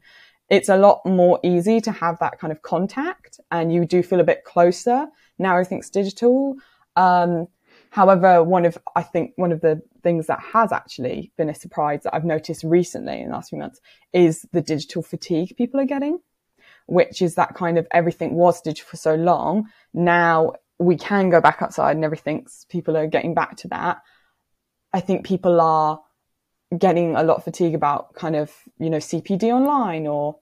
it's 0.50 0.68
a 0.68 0.76
lot 0.76 1.00
more 1.06 1.38
easy 1.44 1.80
to 1.80 1.92
have 1.92 2.18
that 2.18 2.38
kind 2.40 2.52
of 2.52 2.60
contact 2.62 3.38
and 3.52 3.72
you 3.72 3.84
do 3.86 4.02
feel 4.02 4.18
a 4.20 4.24
bit 4.24 4.44
closer. 4.44 5.06
Now 5.38 5.52
everything's 5.52 5.88
digital. 5.88 6.56
Um, 6.96 7.46
however, 7.90 8.42
one 8.42 8.66
of, 8.66 8.76
I 8.96 9.02
think 9.02 9.32
one 9.36 9.52
of 9.52 9.60
the 9.60 9.80
things 10.02 10.26
that 10.26 10.40
has 10.40 10.72
actually 10.72 11.30
been 11.36 11.48
a 11.48 11.54
surprise 11.54 12.02
that 12.02 12.14
I've 12.14 12.24
noticed 12.24 12.64
recently 12.64 13.20
in 13.20 13.28
the 13.28 13.34
last 13.34 13.50
few 13.50 13.58
months 13.60 13.80
is 14.12 14.44
the 14.52 14.60
digital 14.60 15.02
fatigue 15.02 15.54
people 15.56 15.78
are 15.78 15.86
getting, 15.86 16.18
which 16.86 17.22
is 17.22 17.36
that 17.36 17.54
kind 17.54 17.78
of 17.78 17.86
everything 17.92 18.34
was 18.34 18.60
digital 18.60 18.88
for 18.88 18.96
so 18.96 19.14
long. 19.14 19.68
Now 19.94 20.54
we 20.80 20.96
can 20.96 21.30
go 21.30 21.40
back 21.40 21.62
outside 21.62 21.94
and 21.94 22.04
everything's, 22.04 22.66
people 22.68 22.96
are 22.96 23.06
getting 23.06 23.34
back 23.34 23.56
to 23.58 23.68
that. 23.68 24.02
I 24.92 24.98
think 24.98 25.24
people 25.24 25.60
are 25.60 26.00
getting 26.76 27.14
a 27.14 27.22
lot 27.22 27.36
of 27.36 27.44
fatigue 27.44 27.74
about 27.74 28.14
kind 28.14 28.34
of, 28.34 28.52
you 28.78 28.90
know, 28.90 28.98
CPD 28.98 29.44
online 29.44 30.08
or 30.08 30.39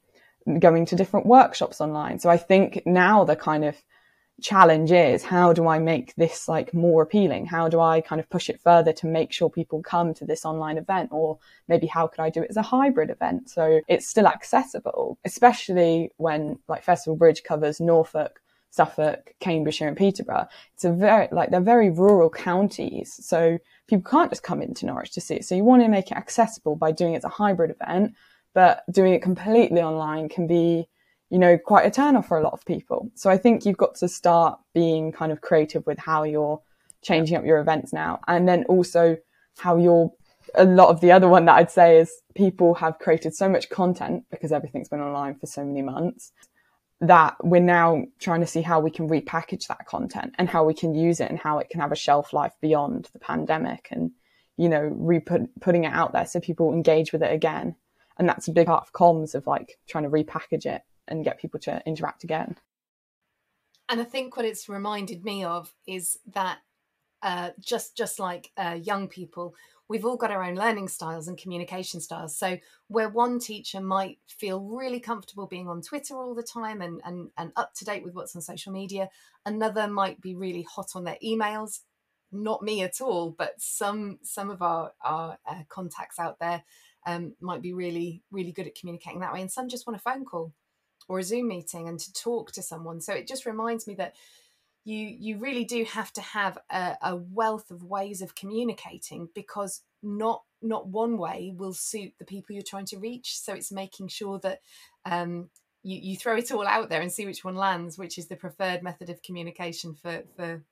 going 0.59 0.87
to 0.87 0.97
different 0.97 1.27
workshops 1.27 1.81
online. 1.81 2.19
So 2.19 2.31
I 2.31 2.37
think 2.37 2.83
now 2.87 3.25
the 3.25 3.37
kind 3.37 3.65
of 3.65 3.77
challenge 4.41 4.93
is 4.93 5.25
how 5.25 5.53
do 5.53 5.67
I 5.67 5.79
make 5.79 6.15
this 6.15 6.49
like 6.49 6.73
more 6.73 7.03
appealing? 7.03 7.47
How 7.47 7.69
do 7.69 7.81
I 7.81 8.01
kind 8.01 8.21
of 8.21 8.31
push 8.31 8.49
it 8.49 8.61
further 8.61 8.93
to 8.95 9.07
make 9.07 9.33
sure 9.33 9.51
people 9.51 9.83
come 9.83 10.15
to 10.15 10.25
this 10.25 10.45
online 10.45 10.79
event? 10.79 11.11
Or 11.13 11.39
maybe 11.67 11.87
how 11.87 12.07
could 12.07 12.21
I 12.21 12.31
do 12.31 12.43
it 12.43 12.51
as 12.51 12.57
a 12.57 12.63
hybrid 12.63 13.11
event? 13.11 13.51
So 13.51 13.81
it's 13.89 14.07
still 14.07 14.27
accessible, 14.27 15.19
especially 15.25 16.13
when 16.17 16.59
like 16.69 16.85
Festival 16.85 17.17
Bridge 17.17 17.43
covers 17.43 17.81
Norfolk, 17.81 18.41
Suffolk, 18.71 19.35
Cambridgeshire 19.41 19.89
and 19.89 19.97
Peterborough. 19.97 20.47
It's 20.75 20.85
a 20.85 20.93
very, 20.93 21.29
like 21.33 21.51
they're 21.51 21.61
very 21.61 21.91
rural 21.91 22.31
counties. 22.31 23.19
So 23.25 23.59
people 23.89 24.09
can't 24.09 24.31
just 24.31 24.43
come 24.43 24.63
into 24.63 24.87
Norwich 24.87 25.13
to 25.13 25.21
see 25.21 25.37
it. 25.37 25.45
So 25.47 25.55
you 25.57 25.65
want 25.65 25.83
to 25.83 25.89
make 25.89 26.11
it 26.11 26.17
accessible 26.17 26.77
by 26.77 26.93
doing 26.93 27.15
it 27.15 27.19
as 27.19 27.25
a 27.25 27.29
hybrid 27.29 27.71
event, 27.71 28.15
but 28.59 28.83
doing 28.91 29.15
it 29.15 29.23
completely 29.23 29.81
online 29.81 30.29
can 30.29 30.49
be, 30.49 30.89
you 31.31 31.39
know, 31.39 31.57
quite 31.57 31.87
a 31.87 31.93
turn 31.93 32.17
off 32.17 32.27
for 32.27 32.39
a 32.39 32.43
lot 32.43 32.55
of 32.55 32.65
people. 32.65 33.09
So 33.15 33.31
I 33.31 33.39
think 33.39 33.65
you've 33.65 33.77
got 33.77 33.95
to 34.01 34.09
start 34.09 34.59
being 34.75 35.13
kind 35.13 35.31
of 35.31 35.41
creative 35.41 35.87
with 35.87 35.97
how 35.97 36.25
you're 36.25 36.61
changing 37.01 37.37
up 37.37 37.45
your 37.45 37.61
events 37.61 37.93
now. 37.93 38.19
And 38.27 38.49
then 38.49 38.65
also 38.65 39.17
how 39.59 39.77
you're, 39.77 40.11
a 40.57 40.65
lot 40.65 40.89
of 40.89 41.01
the 41.01 41.13
other 41.13 41.29
one 41.29 41.45
that 41.45 41.55
I'd 41.55 41.71
say 41.71 41.99
is 41.99 42.11
people 42.35 42.75
have 42.75 42.99
created 42.99 43.33
so 43.33 43.49
much 43.49 43.71
content 43.71 44.25
because 44.29 44.51
everything's 44.51 44.89
been 44.89 45.03
online 45.03 45.37
for 45.37 45.47
so 45.47 45.65
many 45.65 45.83
months 45.83 46.33
that 47.01 47.37
we're 47.45 47.61
now 47.61 48.07
trying 48.19 48.41
to 48.41 48.47
see 48.49 48.63
how 48.63 48.81
we 48.81 48.91
can 48.91 49.09
repackage 49.09 49.69
that 49.69 49.87
content 49.87 50.35
and 50.37 50.49
how 50.49 50.65
we 50.65 50.75
can 50.75 50.97
use 50.97 51.21
it 51.21 51.31
and 51.31 51.39
how 51.39 51.61
it 51.61 51.71
can 51.71 51.79
have 51.79 51.93
a 51.93 52.03
shelf 52.07 52.33
life 52.33 52.55
beyond 52.61 53.09
the 53.13 53.21
pandemic 53.21 53.87
and, 53.93 54.11
you 54.57 54.69
know, 54.69 54.81
re 54.97 55.21
putting 55.21 55.85
it 55.85 55.93
out 55.93 56.13
there 56.13 56.27
so 56.27 56.41
people 56.41 56.73
engage 56.73 57.13
with 57.13 57.23
it 57.23 57.33
again. 57.33 57.77
And 58.19 58.29
that's 58.29 58.49
a 58.49 58.53
big 58.53 58.67
part 58.67 58.83
of 58.83 58.93
comms 58.93 59.35
of 59.35 59.47
like 59.47 59.79
trying 59.89 60.05
to 60.05 60.11
repackage 60.11 60.67
it 60.67 60.83
and 61.07 61.25
get 61.25 61.41
people 61.41 61.61
to 61.61 61.83
interact 61.87 62.25
again. 62.25 62.57
And 63.89 64.01
I 64.01 64.05
think 64.05 64.37
what 64.37 64.45
it's 64.45 64.69
reminded 64.69 65.25
me 65.25 65.45
of 65.45 65.75
is 65.87 66.19
that 66.35 66.59
uh, 67.23 67.51
just 67.59 67.97
just 67.97 68.19
like 68.19 68.51
uh, 68.57 68.79
young 68.81 69.09
people, 69.09 69.55
we've 69.89 70.05
all 70.05 70.17
got 70.17 70.31
our 70.31 70.43
own 70.43 70.55
learning 70.55 70.89
styles 70.89 71.27
and 71.27 71.39
communication 71.39 72.01
styles. 72.01 72.37
So 72.37 72.59
where 72.89 73.09
one 73.09 73.39
teacher 73.39 73.81
might 73.81 74.19
feel 74.29 74.61
really 74.61 75.01
comfortable 75.01 75.47
being 75.47 75.69
on 75.69 75.81
Twitter 75.81 76.17
all 76.17 76.35
the 76.35 76.43
time 76.43 76.83
and 76.83 77.01
and, 77.05 77.31
and 77.39 77.53
up 77.57 77.75
to 77.75 77.85
date 77.85 78.05
with 78.05 78.15
what's 78.15 78.37
on 78.37 78.43
social 78.43 78.73
media, 78.73 79.09
another 79.47 79.89
might 79.89 80.21
be 80.21 80.35
really 80.35 80.63
hot 80.63 80.91
on 80.95 81.05
their 81.05 81.19
emails. 81.25 81.81
Not 82.31 82.63
me 82.63 82.83
at 82.83 83.01
all, 83.01 83.35
but 83.37 83.55
some 83.59 84.19
some 84.23 84.51
of 84.51 84.61
our 84.61 84.93
our 85.01 85.39
uh, 85.49 85.63
contacts 85.69 86.19
out 86.19 86.39
there 86.41 86.63
um, 87.09 87.35
might 87.41 87.63
be 87.63 87.73
really 87.73 88.23
really 88.31 88.53
good 88.53 88.67
at 88.67 88.75
communicating 88.75 89.21
that 89.21 89.33
way, 89.33 89.41
and 89.41 89.51
some 89.51 89.69
just 89.69 89.87
want 89.87 89.97
a 89.97 90.03
phone 90.03 90.25
call 90.25 90.53
or 91.09 91.19
a 91.19 91.23
Zoom 91.23 91.49
meeting 91.49 91.89
and 91.89 91.99
to 91.99 92.13
talk 92.13 92.53
to 92.53 92.63
someone. 92.63 93.01
So 93.01 93.15
it 93.15 93.27
just 93.27 93.47
reminds 93.47 93.87
me 93.87 93.95
that 93.95 94.15
you 94.85 95.17
you 95.19 95.39
really 95.39 95.65
do 95.65 95.85
have 95.85 96.13
to 96.13 96.21
have 96.21 96.59
a, 96.71 96.97
a 97.03 97.17
wealth 97.17 97.71
of 97.71 97.83
ways 97.83 98.21
of 98.21 98.35
communicating 98.35 99.29
because 99.35 99.83
not 100.03 100.43
not 100.61 100.89
one 100.89 101.17
way 101.17 101.53
will 101.57 101.73
suit 101.73 102.13
the 102.19 102.27
people 102.27 102.55
you're 102.55 102.63
trying 102.63 102.87
to 102.87 102.99
reach. 102.99 103.39
So 103.39 103.55
it's 103.55 103.73
making 103.73 104.09
sure 104.09 104.39
that 104.41 104.61
um, 105.07 105.49
you, 105.83 105.99
you 105.99 106.17
throw 106.17 106.37
it 106.37 106.53
all 106.53 106.67
out 106.67 106.91
there 106.91 107.01
and 107.01 107.13
see 107.13 107.25
which 107.25 107.45
one 107.45 107.55
lands, 107.55 107.97
which 107.97 108.19
is 108.19 108.29
the 108.29 108.37
preferred 108.37 108.83
method 108.83 109.09
of 109.09 109.23
communication 109.23 109.95
for 109.95 110.25
for 110.37 110.63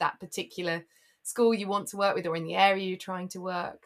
that 0.00 0.18
particular 0.18 0.84
school 1.24 1.54
you 1.54 1.66
want 1.66 1.88
to 1.88 1.96
work 1.96 2.14
with 2.14 2.26
or 2.26 2.36
in 2.36 2.44
the 2.44 2.54
area 2.54 2.84
you're 2.84 2.96
trying 2.96 3.28
to 3.28 3.40
work. 3.40 3.80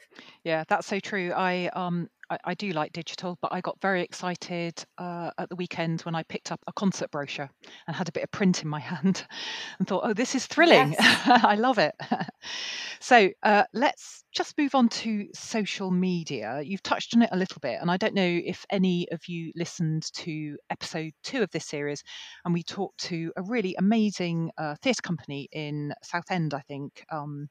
Yeah, 0.45 0.64
that's 0.68 0.87
so 0.87 1.00
true. 1.00 1.33
I 1.35 1.68
um 1.68 2.11
I, 2.30 2.38
I 2.44 2.54
do 2.54 2.70
like 2.70 2.92
digital, 2.92 3.38
but 3.40 3.52
I 3.52 3.61
got 3.61 3.80
very 3.80 4.02
excited 4.02 4.85
uh, 4.99 5.30
at 5.38 5.49
the 5.49 5.56
weekend 5.56 6.02
when 6.02 6.14
I 6.14 6.23
picked 6.25 6.52
up 6.52 6.61
a 6.66 6.73
concert 6.73 7.11
brochure 7.11 7.50
and 7.87 7.97
had 7.97 8.08
a 8.08 8.12
bit 8.12 8.25
of 8.25 8.30
print 8.30 8.62
in 8.62 8.68
my 8.68 8.80
hand 8.92 9.26
and 9.78 9.88
thought, 9.88 10.02
oh, 10.04 10.14
this 10.14 10.35
is 10.35 10.47
thrilling. 10.47 10.92
Yes. 10.92 11.23
I 11.44 11.54
love 11.54 11.78
it. 11.78 11.94
so 13.00 13.30
uh, 13.42 13.64
let's 13.73 14.25
just 14.32 14.56
move 14.58 14.75
on 14.75 14.88
to 14.88 15.26
social 15.35 15.90
media. 15.90 16.61
You've 16.62 16.82
touched 16.82 17.14
on 17.14 17.23
it 17.23 17.30
a 17.32 17.37
little 17.37 17.61
bit, 17.61 17.78
and 17.80 17.90
I 17.90 17.97
don't 17.97 18.14
know 18.14 18.40
if 18.44 18.64
any 18.70 19.08
of 19.11 19.26
you 19.26 19.52
listened 19.56 20.12
to 20.14 20.56
episode 20.70 21.12
two 21.23 21.42
of 21.42 21.50
this 21.50 21.66
series, 21.66 22.02
and 22.44 22.54
we 22.54 22.62
talked 22.62 22.99
to 23.04 23.32
a 23.37 23.42
really 23.42 23.75
amazing 23.78 24.50
uh, 24.58 24.75
theatre 24.82 25.02
company 25.02 25.49
in 25.52 25.92
Southend, 26.02 26.54
I 26.54 26.61
think. 26.61 27.04
Um, 27.11 27.49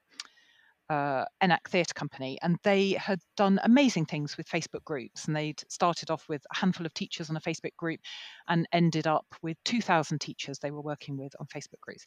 uh, 0.89 1.25
ENAC 1.41 1.67
Theatre 1.69 1.93
Company, 1.93 2.37
and 2.41 2.57
they 2.63 2.91
had 2.91 3.19
done 3.35 3.59
amazing 3.63 4.05
things 4.05 4.37
with 4.37 4.47
Facebook 4.47 4.83
groups. 4.85 5.25
And 5.25 5.35
they'd 5.35 5.61
started 5.69 6.09
off 6.09 6.25
with 6.29 6.41
a 6.51 6.57
handful 6.57 6.85
of 6.85 6.93
teachers 6.93 7.29
on 7.29 7.37
a 7.37 7.41
Facebook 7.41 7.75
group 7.77 7.99
and 8.47 8.67
ended 8.71 9.07
up 9.07 9.25
with 9.41 9.57
2,000 9.65 10.19
teachers 10.19 10.59
they 10.59 10.71
were 10.71 10.81
working 10.81 11.17
with 11.17 11.33
on 11.39 11.47
Facebook 11.47 11.81
groups. 11.81 12.05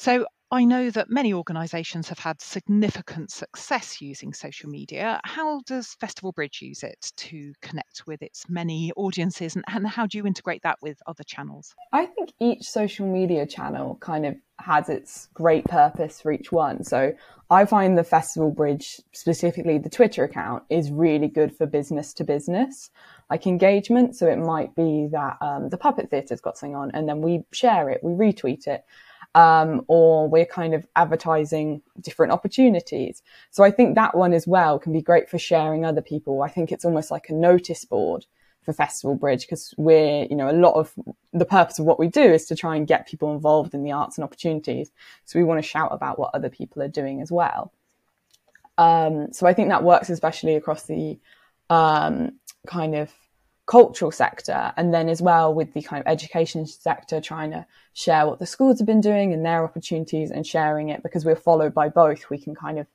So 0.00 0.24
I 0.50 0.64
know 0.64 0.88
that 0.92 1.10
many 1.10 1.34
organisations 1.34 2.08
have 2.08 2.18
had 2.18 2.40
significant 2.40 3.30
success 3.30 4.00
using 4.00 4.32
social 4.32 4.70
media. 4.70 5.20
How 5.24 5.60
does 5.66 5.88
Festival 6.00 6.32
Bridge 6.32 6.62
use 6.62 6.82
it 6.82 7.12
to 7.18 7.52
connect 7.60 8.06
with 8.06 8.22
its 8.22 8.48
many 8.48 8.92
audiences, 8.96 9.56
and, 9.56 9.64
and 9.68 9.86
how 9.86 10.06
do 10.06 10.16
you 10.16 10.24
integrate 10.24 10.62
that 10.62 10.78
with 10.80 10.96
other 11.06 11.22
channels? 11.22 11.74
I 11.92 12.06
think 12.06 12.32
each 12.40 12.62
social 12.62 13.06
media 13.06 13.44
channel 13.44 13.98
kind 14.00 14.24
of 14.24 14.36
has 14.58 14.88
its 14.88 15.28
great 15.34 15.66
purpose 15.66 16.18
for 16.18 16.32
each 16.32 16.50
one. 16.50 16.82
So 16.82 17.12
I 17.50 17.66
find 17.66 17.98
the 17.98 18.02
Festival 18.02 18.50
Bridge, 18.50 19.02
specifically 19.12 19.76
the 19.76 19.90
Twitter 19.90 20.24
account, 20.24 20.62
is 20.70 20.90
really 20.90 21.28
good 21.28 21.54
for 21.54 21.66
business 21.66 22.14
to 22.14 22.24
business, 22.24 22.88
like 23.28 23.46
engagement. 23.46 24.16
So 24.16 24.28
it 24.28 24.38
might 24.38 24.74
be 24.74 25.08
that 25.12 25.36
um, 25.42 25.68
the 25.68 25.76
Puppet 25.76 26.10
Theatre's 26.10 26.40
got 26.40 26.56
something 26.56 26.74
on, 26.74 26.90
and 26.92 27.06
then 27.06 27.20
we 27.20 27.44
share 27.52 27.90
it, 27.90 28.02
we 28.02 28.12
retweet 28.12 28.66
it 28.66 28.86
um, 29.34 29.84
or 29.86 30.28
we're 30.28 30.46
kind 30.46 30.74
of 30.74 30.86
advertising 30.96 31.82
different 32.00 32.32
opportunities. 32.32 33.22
So 33.50 33.62
I 33.62 33.70
think 33.70 33.94
that 33.94 34.16
one 34.16 34.32
as 34.32 34.46
well 34.46 34.78
can 34.78 34.92
be 34.92 35.02
great 35.02 35.28
for 35.28 35.38
sharing 35.38 35.84
other 35.84 36.02
people. 36.02 36.42
I 36.42 36.48
think 36.48 36.72
it's 36.72 36.84
almost 36.84 37.10
like 37.10 37.28
a 37.28 37.34
notice 37.34 37.84
board 37.84 38.26
for 38.62 38.72
Festival 38.72 39.14
Bridge 39.14 39.42
because 39.42 39.72
we're, 39.78 40.26
you 40.28 40.36
know, 40.36 40.50
a 40.50 40.52
lot 40.52 40.74
of 40.74 40.92
the 41.32 41.44
purpose 41.44 41.78
of 41.78 41.86
what 41.86 41.98
we 41.98 42.08
do 42.08 42.22
is 42.22 42.46
to 42.46 42.56
try 42.56 42.76
and 42.76 42.86
get 42.86 43.08
people 43.08 43.32
involved 43.32 43.72
in 43.72 43.84
the 43.84 43.92
arts 43.92 44.18
and 44.18 44.24
opportunities. 44.24 44.90
So 45.24 45.38
we 45.38 45.44
want 45.44 45.62
to 45.62 45.68
shout 45.68 45.92
about 45.92 46.18
what 46.18 46.34
other 46.34 46.50
people 46.50 46.82
are 46.82 46.88
doing 46.88 47.22
as 47.22 47.30
well. 47.30 47.72
Um, 48.78 49.32
so 49.32 49.46
I 49.46 49.54
think 49.54 49.68
that 49.68 49.84
works 49.84 50.10
especially 50.10 50.56
across 50.56 50.84
the 50.84 51.18
um, 51.68 52.32
kind 52.66 52.96
of 52.96 53.12
cultural 53.70 54.10
sector 54.10 54.72
and 54.76 54.92
then 54.92 55.08
as 55.08 55.22
well 55.22 55.54
with 55.54 55.72
the 55.74 55.82
kind 55.82 56.00
of 56.00 56.10
education 56.10 56.66
sector 56.66 57.20
trying 57.20 57.52
to 57.52 57.64
share 57.92 58.26
what 58.26 58.40
the 58.40 58.46
schools 58.46 58.80
have 58.80 58.86
been 58.86 59.00
doing 59.00 59.32
and 59.32 59.46
their 59.46 59.62
opportunities 59.62 60.32
and 60.32 60.44
sharing 60.44 60.88
it 60.88 61.04
because 61.04 61.24
we're 61.24 61.36
followed 61.36 61.72
by 61.72 61.88
both. 61.88 62.28
We 62.30 62.38
can 62.38 62.56
kind 62.56 62.80
of 62.80 62.88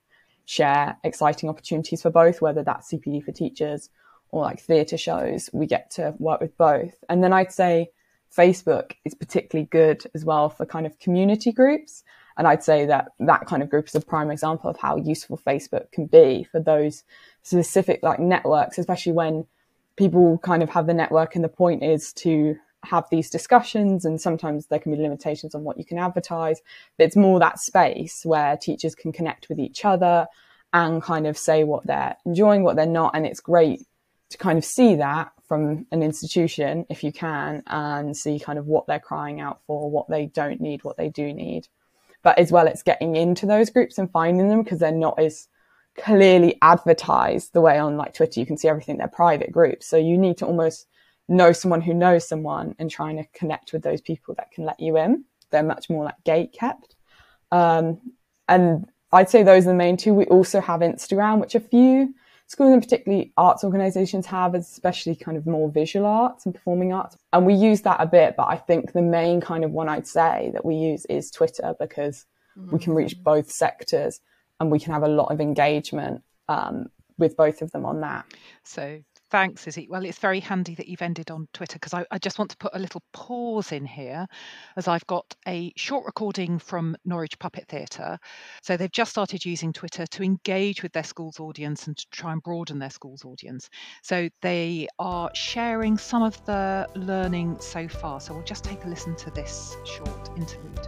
share 0.44 0.98
exciting 1.06 1.50
opportunities 1.50 2.02
for 2.02 2.10
both 2.10 2.42
whether 2.42 2.62
that's 2.62 2.92
cpd 2.92 3.24
for 3.24 3.32
teachers 3.32 3.90
or 4.32 4.42
like 4.44 4.60
theatre 4.60 4.98
shows. 4.98 5.50
We 5.54 5.66
get 5.66 5.92
to 5.92 6.14
work 6.20 6.42
with 6.42 6.58
both. 6.58 7.06
And 7.08 7.24
then 7.24 7.32
i'd 7.32 7.54
say 7.54 7.92
facebook 8.36 8.96
is 9.06 9.16
particularly 9.16 9.70
good 9.72 10.04
as 10.14 10.26
well 10.26 10.50
for 10.50 10.66
kind 10.66 10.86
of 10.86 11.00
community 11.00 11.54
groups. 11.54 12.04
And 12.36 12.50
i'd 12.50 12.66
say 12.66 12.86
that 12.86 13.14
that 13.20 13.46
kind 13.46 13.64
of 13.64 13.70
group 13.70 13.88
is 13.88 13.96
a 13.96 14.02
prime 14.02 14.30
example 14.30 14.70
of 14.70 14.78
how 14.78 14.98
useful 14.98 15.38
facebook 15.38 15.94
can 15.94 16.06
be 16.06 16.46
for 16.52 16.60
those 16.60 17.06
specific 17.44 18.04
like 18.04 18.20
networks 18.20 18.78
especially 18.78 19.14
when 19.14 19.46
people 19.98 20.38
kind 20.40 20.64
of 20.64 20.70
have 20.70 20.88
the 20.88 20.94
network 20.94 21.36
and 21.36 21.44
the 21.44 21.50
point 21.50 21.84
is 21.84 22.14
to 22.14 22.56
have 22.84 23.06
these 23.10 23.30
discussions 23.30 24.06
and 24.06 24.22
sometimes 24.22 24.68
there 24.68 24.80
can 24.80 24.92
be 24.92 25.02
limitations 25.02 25.56
on 25.56 25.64
what 25.64 25.78
you 25.78 25.84
can 25.84 25.98
advertise 25.98 26.62
but 26.98 27.06
it's 27.06 27.16
more 27.16 27.40
that 27.40 27.60
space 27.60 28.22
where 28.24 28.56
teachers 28.58 28.94
can 28.94 29.12
connect 29.12 29.50
with 29.50 29.58
each 29.58 29.84
other 29.84 30.28
and 30.72 31.02
kind 31.02 31.26
of 31.26 31.36
say 31.36 31.64
what 31.64 31.86
they're 31.88 32.16
enjoying 32.28 32.64
what 32.64 32.76
they're 32.76 32.86
not 32.86 33.16
and 33.16 33.26
it's 33.26 33.40
great 33.40 33.88
to 34.30 34.38
kind 34.38 34.58
of 34.58 34.66
see 34.66 34.96
that 34.96 35.32
from 35.48 35.86
an 35.92 36.02
institution 36.02 36.86
if 36.90 37.04
you 37.04 37.12
can 37.12 37.64
and 37.68 38.18
see 38.18 38.40
kind 38.40 38.58
of 38.58 38.66
what 38.68 38.88
they're 38.88 39.00
crying 39.00 39.40
out 39.40 39.62
for 39.68 39.90
what 39.90 40.10
they 40.10 40.26
don't 40.26 40.60
need 40.60 40.84
what 40.84 40.98
they 40.98 41.10
do 41.10 41.34
need. 41.34 41.68
But 42.24 42.40
as 42.40 42.52
well 42.52 42.68
it's 42.68 42.84
getting 42.84 43.16
into 43.16 43.46
those 43.46 43.70
groups 43.70 43.98
and 43.98 44.12
finding 44.12 44.50
them 44.50 44.64
because 44.64 44.80
they're 44.80 44.92
not 44.92 45.20
as 45.20 45.48
clearly 45.98 46.58
advertise 46.62 47.50
the 47.50 47.62
way 47.62 47.78
on 47.80 47.98
like 47.98 48.14
Twitter 48.14 48.40
you 48.40 48.46
can 48.46 48.58
see 48.58 48.68
everything 48.68 48.98
they're 48.98 49.08
private 49.08 49.52
groups. 49.52 49.88
So 49.88 49.98
you 49.98 50.18
need 50.18 50.38
to 50.38 50.46
almost 50.46 50.88
know 51.28 51.52
someone 51.52 51.82
who 51.82 51.94
knows 51.94 52.28
someone 52.28 52.76
and 52.80 52.90
trying 52.90 53.18
to 53.18 53.26
connect 53.34 53.74
with 53.74 53.82
those 53.82 54.02
people 54.02 54.36
that 54.36 54.52
can 54.52 54.66
let 54.66 54.80
you 54.80 54.98
in. 54.98 55.24
They're 55.50 55.64
much 55.64 55.90
more 55.90 56.04
like 56.06 56.24
gate 56.24 56.54
kept. 56.54 56.96
Um, 57.52 58.00
and 58.48 58.88
I'd 59.12 59.30
say 59.30 59.44
those 59.44 59.66
are 59.66 59.70
the 59.70 59.76
main 59.76 59.98
two. 59.98 60.14
We 60.14 60.26
also 60.26 60.60
have 60.60 60.82
Instagram, 60.82 61.40
which 61.40 61.56
a 61.56 61.60
few 61.60 62.14
schools 62.48 62.74
and 62.74 62.82
particularly 62.82 63.34
arts 63.38 63.64
organizations 63.64 64.26
have, 64.28 64.54
especially 64.54 65.16
kind 65.16 65.38
of 65.38 65.48
more 65.48 65.70
visual 65.72 66.06
arts 66.06 66.46
and 66.46 66.54
performing 66.54 66.94
arts. 66.94 67.18
And 67.34 67.46
we 67.46 67.54
use 67.54 67.82
that 67.82 68.00
a 68.00 68.06
bit, 68.06 68.36
but 68.36 68.48
I 68.48 68.58
think 68.58 68.94
the 68.94 69.02
main 69.02 69.42
kind 69.42 69.64
of 69.64 69.72
one 69.72 69.90
I'd 69.90 70.08
say 70.08 70.52
that 70.54 70.66
we 70.66 70.76
use 70.76 71.06
is 71.06 71.32
Twitter 71.32 71.74
because 71.80 72.26
mm-hmm. 72.58 72.72
we 72.72 72.80
can 72.80 72.94
reach 72.94 73.24
both 73.24 73.52
sectors 73.52 74.20
and 74.60 74.72
we 74.72 74.80
can 74.80 74.94
have 74.94 75.04
a 75.04 75.08
lot 75.08 75.32
of 75.32 75.42
engagement 75.42 76.24
um, 76.48 76.90
with 77.18 77.36
both 77.38 77.62
of 77.62 77.72
them 77.72 77.86
on 77.86 78.02
that. 78.02 78.26
So 78.64 79.02
thanks, 79.30 79.68
Izzy. 79.68 79.88
Well, 79.90 80.06
it's 80.06 80.20
very 80.20 80.40
handy 80.40 80.76
that 80.76 80.88
you've 80.88 81.02
ended 81.02 81.32
on 81.32 81.48
Twitter 81.54 81.76
because 81.76 81.94
I, 81.94 82.06
I, 82.12 82.18
just 82.18 82.40
want 82.40 82.52
to 82.52 82.58
put 82.58 82.74
a 82.74 82.80
little 82.80 83.02
pause 83.12 83.72
in 83.72 83.86
here 83.86 84.28
as 84.78 84.88
I've 84.88 85.06
got 85.08 85.26
a 85.48 85.74
short 85.76 86.06
recording 86.06 86.60
from 86.60 86.96
Norwich 87.06 87.38
Puppet 87.40 87.68
Theatre. 87.68 88.18
So 88.62 88.78
they've 88.78 88.92
just 88.92 89.12
started 89.12 89.46
using 89.46 89.74
Twitter 89.74 90.06
to 90.06 90.24
engage 90.24 90.84
with 90.84 90.94
their 90.94 91.04
school's 91.04 91.40
audience 91.40 91.88
and 91.88 91.98
to 91.98 92.06
try 92.12 92.32
and 92.32 92.42
broaden 92.42 92.80
their 92.80 92.90
school's 92.90 93.26
audience. 93.26 93.70
So 94.04 94.30
they 94.42 94.88
are 95.00 95.30
sharing 95.34 95.98
some 95.98 96.24
of 96.24 96.44
the 96.46 96.88
learning 96.96 97.60
so 97.60 97.88
far. 97.88 98.20
So 98.20 98.34
we'll 98.34 98.44
just 98.44 98.64
take 98.64 98.86
a 98.86 98.88
listen 98.88 99.16
to 99.18 99.32
this 99.32 99.76
short 99.86 100.30
interlude. 100.38 100.88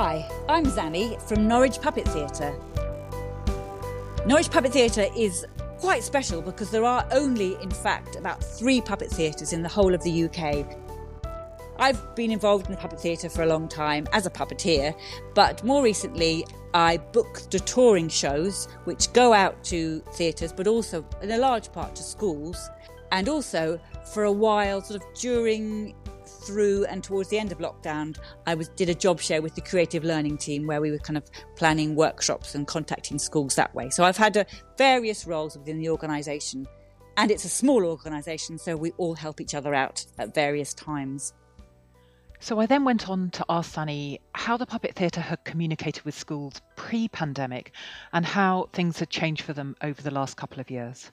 Hi, 0.00 0.30
I'm 0.48 0.64
Zannie 0.64 1.20
from 1.22 1.48
Norwich 1.48 1.80
Puppet 1.80 2.06
Theatre. 2.06 2.56
Norwich 4.26 4.48
Puppet 4.48 4.72
Theatre 4.72 5.08
is 5.16 5.44
quite 5.78 6.04
special 6.04 6.40
because 6.40 6.70
there 6.70 6.84
are 6.84 7.04
only, 7.10 7.60
in 7.60 7.72
fact, 7.72 8.14
about 8.14 8.40
three 8.40 8.80
puppet 8.80 9.10
theatres 9.10 9.52
in 9.52 9.60
the 9.60 9.68
whole 9.68 9.92
of 9.92 10.04
the 10.04 10.26
UK. 10.26 10.64
I've 11.80 12.14
been 12.14 12.30
involved 12.30 12.66
in 12.66 12.70
the 12.70 12.78
puppet 12.78 13.00
theatre 13.00 13.28
for 13.28 13.42
a 13.42 13.46
long 13.46 13.66
time 13.66 14.06
as 14.12 14.24
a 14.24 14.30
puppeteer, 14.30 14.94
but 15.34 15.64
more 15.64 15.82
recently 15.82 16.46
I 16.74 16.98
book 16.98 17.42
the 17.50 17.58
touring 17.58 18.08
shows 18.08 18.68
which 18.84 19.12
go 19.12 19.32
out 19.32 19.64
to 19.64 19.98
theatres 20.12 20.52
but 20.52 20.68
also 20.68 21.04
in 21.22 21.32
a 21.32 21.38
large 21.38 21.72
part 21.72 21.96
to 21.96 22.04
schools 22.04 22.70
and 23.10 23.28
also 23.28 23.80
for 24.12 24.22
a 24.22 24.32
while 24.32 24.80
sort 24.80 25.02
of 25.02 25.14
during 25.18 25.96
through 26.38 26.84
and 26.86 27.02
towards 27.02 27.28
the 27.28 27.38
end 27.38 27.52
of 27.52 27.58
lockdown, 27.58 28.16
I 28.46 28.54
was 28.54 28.68
did 28.70 28.88
a 28.88 28.94
job 28.94 29.20
share 29.20 29.42
with 29.42 29.54
the 29.54 29.60
creative 29.60 30.04
learning 30.04 30.38
team 30.38 30.66
where 30.66 30.80
we 30.80 30.90
were 30.90 30.98
kind 30.98 31.16
of 31.16 31.24
planning 31.56 31.94
workshops 31.94 32.54
and 32.54 32.66
contacting 32.66 33.18
schools 33.18 33.54
that 33.56 33.74
way. 33.74 33.90
So 33.90 34.04
I've 34.04 34.16
had 34.16 34.36
uh, 34.36 34.44
various 34.76 35.26
roles 35.26 35.56
within 35.56 35.78
the 35.78 35.90
organisation, 35.90 36.66
and 37.16 37.30
it's 37.30 37.44
a 37.44 37.48
small 37.48 37.84
organisation, 37.84 38.58
so 38.58 38.76
we 38.76 38.92
all 38.92 39.14
help 39.14 39.40
each 39.40 39.54
other 39.54 39.74
out 39.74 40.04
at 40.18 40.34
various 40.34 40.74
times. 40.74 41.32
So 42.40 42.60
I 42.60 42.66
then 42.66 42.84
went 42.84 43.08
on 43.08 43.30
to 43.30 43.44
ask 43.48 43.74
Zannie 43.74 44.20
how 44.32 44.56
the 44.56 44.66
puppet 44.66 44.94
theatre 44.94 45.20
had 45.20 45.44
communicated 45.44 46.04
with 46.04 46.16
schools 46.16 46.60
pre 46.76 47.08
pandemic 47.08 47.72
and 48.12 48.24
how 48.24 48.68
things 48.72 48.98
had 49.00 49.10
changed 49.10 49.42
for 49.42 49.52
them 49.52 49.74
over 49.82 50.00
the 50.00 50.12
last 50.12 50.36
couple 50.36 50.60
of 50.60 50.70
years. 50.70 51.10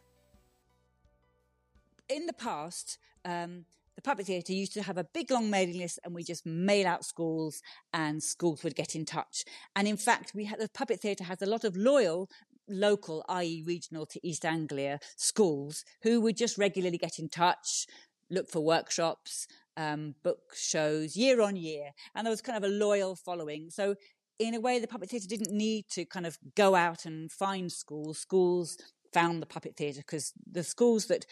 In 2.08 2.27
the 2.27 2.34
past, 2.34 3.00
um, 3.25 3.65
the 3.96 4.02
puppet 4.02 4.25
theatre 4.25 4.54
used 4.54 4.74
to 4.74 4.84
have 4.84 4.98
a 4.98 5.06
big 5.06 5.32
long 5.32 5.50
mailing 5.50 5.78
list 5.78 6.00
and 6.04 6.14
we 6.14 6.24
just 6.24 6.46
mail 6.46 6.88
out 6.88 7.06
schools 7.06 7.62
and 7.94 8.22
schools 8.22 8.64
would 8.64 8.75
get 8.75 8.96
in 8.96 9.06
touch. 9.06 9.46
And 9.75 9.88
in 9.88 9.98
fact, 9.98 10.34
we 10.36 10.46
had, 10.46 10.60
the 10.60 10.70
puppet 10.70 11.02
theatre 11.02 11.24
has 11.24 11.42
a 11.42 11.46
lot 11.46 11.64
of 11.64 11.78
loyal 11.78 12.30
local, 12.68 13.24
i.e. 13.30 13.64
regional 13.66 14.06
to 14.08 14.28
East 14.28 14.46
Anglia 14.46 15.00
schools 15.16 15.86
who 16.04 16.20
would 16.22 16.38
just 16.38 16.58
regularly 16.58 16.98
get 16.98 17.20
in 17.20 17.30
touch, 17.30 17.86
look 18.30 18.50
for 18.50 18.60
workshops, 18.60 19.48
um, 19.78 20.16
book 20.24 20.40
shows 20.56 21.16
year 21.16 21.42
on 21.42 21.56
year. 21.56 21.92
And 22.14 22.25
there 22.25 22.32
was 22.32 22.42
kind 22.42 22.58
of 22.58 22.70
a 22.70 22.74
loyal 22.74 23.16
following. 23.16 23.70
So 23.70 23.96
in 24.40 24.54
a 24.56 24.60
way, 24.60 24.80
the 24.80 24.88
puppet 24.88 25.10
theatre 25.10 25.28
didn't 25.28 25.56
need 25.56 25.86
to 25.92 26.06
kind 26.06 26.25
of 26.25 26.38
go 26.56 26.75
out 26.75 27.06
and 27.06 27.32
find 27.32 27.72
schools. 27.72 28.20
Schools 28.20 28.78
found 29.14 29.42
the 29.42 29.48
puppet 29.48 29.78
theatre 29.78 30.02
because 30.02 30.34
the 30.52 30.64
schools 30.64 31.06
that 31.06 31.25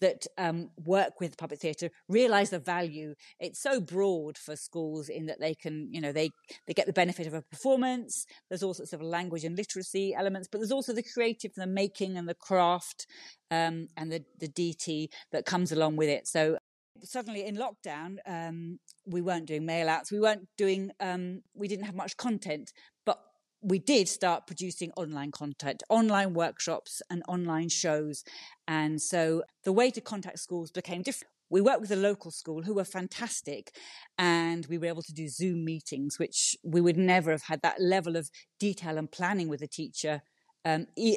that 0.00 0.26
um, 0.38 0.70
work 0.84 1.20
with 1.20 1.36
puppet 1.36 1.60
theatre 1.60 1.90
realize 2.08 2.50
the 2.50 2.58
value. 2.58 3.14
It's 3.40 3.60
so 3.60 3.80
broad 3.80 4.36
for 4.36 4.56
schools 4.56 5.08
in 5.08 5.26
that 5.26 5.40
they 5.40 5.54
can, 5.54 5.88
you 5.92 6.00
know, 6.00 6.12
they 6.12 6.30
they 6.66 6.74
get 6.74 6.86
the 6.86 6.92
benefit 6.92 7.26
of 7.26 7.34
a 7.34 7.42
performance. 7.42 8.26
There's 8.48 8.62
all 8.62 8.74
sorts 8.74 8.92
of 8.92 9.02
language 9.02 9.44
and 9.44 9.56
literacy 9.56 10.14
elements, 10.14 10.48
but 10.50 10.58
there's 10.58 10.72
also 10.72 10.92
the 10.92 11.04
creative, 11.14 11.52
the 11.54 11.66
making 11.66 12.16
and 12.16 12.28
the 12.28 12.34
craft, 12.34 13.06
um, 13.50 13.88
and 13.96 14.10
the 14.10 14.24
the 14.38 14.48
DT 14.48 15.08
that 15.32 15.46
comes 15.46 15.72
along 15.72 15.96
with 15.96 16.08
it. 16.08 16.26
So 16.26 16.58
suddenly 17.02 17.44
in 17.44 17.56
lockdown, 17.56 18.16
um, 18.26 18.78
we 19.06 19.20
weren't 19.20 19.46
doing 19.46 19.66
mail 19.66 19.88
outs. 19.88 20.12
We 20.12 20.20
weren't 20.20 20.48
doing. 20.56 20.90
Um, 21.00 21.42
we 21.54 21.68
didn't 21.68 21.86
have 21.86 21.94
much 21.94 22.16
content, 22.16 22.72
but 23.04 23.18
we 23.64 23.78
did 23.78 24.08
start 24.08 24.46
producing 24.46 24.92
online 24.96 25.32
content, 25.32 25.82
online 25.88 26.34
workshops 26.34 27.00
and 27.10 27.22
online 27.26 27.70
shows. 27.70 28.22
And 28.68 29.00
so 29.00 29.42
the 29.64 29.72
way 29.72 29.90
to 29.90 30.02
contact 30.02 30.38
schools 30.38 30.70
became 30.70 31.02
different. 31.02 31.30
We 31.48 31.62
worked 31.62 31.80
with 31.80 31.90
a 31.90 31.96
local 31.96 32.30
school 32.30 32.62
who 32.62 32.74
were 32.74 32.84
fantastic 32.84 33.74
and 34.18 34.66
we 34.66 34.76
were 34.76 34.86
able 34.86 35.02
to 35.02 35.14
do 35.14 35.28
Zoom 35.28 35.64
meetings, 35.64 36.18
which 36.18 36.56
we 36.62 36.80
would 36.80 36.98
never 36.98 37.30
have 37.30 37.44
had 37.44 37.62
that 37.62 37.80
level 37.80 38.16
of 38.16 38.30
detail 38.60 38.98
and 38.98 39.10
planning 39.10 39.48
with 39.48 39.62
a 39.62 39.66
teacher 39.66 40.22
um, 40.64 40.86
e- 40.96 41.16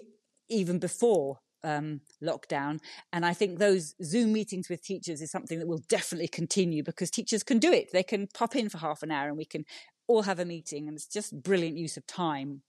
even 0.49 0.79
before 0.79 1.39
um, 1.63 2.01
lockdown. 2.23 2.79
And 3.12 3.25
I 3.25 3.33
think 3.33 3.60
those 3.60 3.95
Zoom 4.03 4.31
meetings 4.31 4.69
with 4.69 4.83
teachers 4.83 5.21
is 5.21 5.31
something 5.31 5.60
that 5.60 5.67
will 5.67 5.83
definitely 5.89 6.29
continue 6.29 6.83
because 6.83 7.12
teachers 7.12 7.43
can 7.43 7.60
do 7.60 7.71
it. 7.73 7.91
They 7.91 8.03
can 8.03 8.27
pop 8.33 8.55
in 8.55 8.69
for 8.69 8.77
half 8.77 9.03
an 9.03 9.12
hour 9.12 9.27
and 9.27 9.38
we 9.38 9.45
can 9.45 9.65
all 10.08 10.24
have 10.24 10.39
a 10.39 10.46
meeting, 10.46 10.88
and 10.88 10.96
it's 10.96 11.08
just 11.08 11.43
brilliant 11.43 11.78
use 11.78 11.98
of 11.98 12.08
time. 12.08 12.62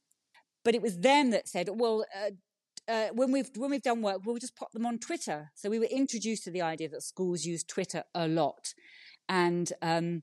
But 0.65 0.75
it 0.75 0.83
was 0.83 0.99
them 0.99 1.31
that 1.31 1.49
said, 1.49 1.69
well, 1.73 2.05
uh, 2.15 2.31
uh, 2.93 3.09
when 3.13 3.33
we've 3.33 3.51
when 3.57 3.71
we've 3.71 3.83
done 3.83 4.03
work, 4.03 4.21
we'll 4.25 4.39
just 4.39 4.57
pop 4.57 4.73
them 4.73 4.87
on 4.87 4.99
Twitter. 4.99 5.51
So 5.55 5.71
we 5.71 5.79
were 5.79 5.87
introduced 5.87 6.45
to 6.45 6.51
the 6.51 6.63
idea 6.63 6.89
that 6.89 7.03
schools 7.03 7.45
use 7.45 7.63
Twitter 7.63 8.05
a 8.15 8.27
lot, 8.27 8.75
and 9.29 9.73
um, 9.83 10.23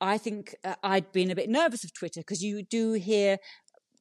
I 0.00 0.18
think 0.18 0.54
uh, 0.64 0.74
I'd 0.82 1.12
been 1.12 1.30
a 1.30 1.34
bit 1.34 1.48
nervous 1.48 1.84
of 1.84 1.92
Twitter 1.92 2.20
because 2.20 2.42
you 2.42 2.62
do 2.62 2.92
hear 2.92 3.38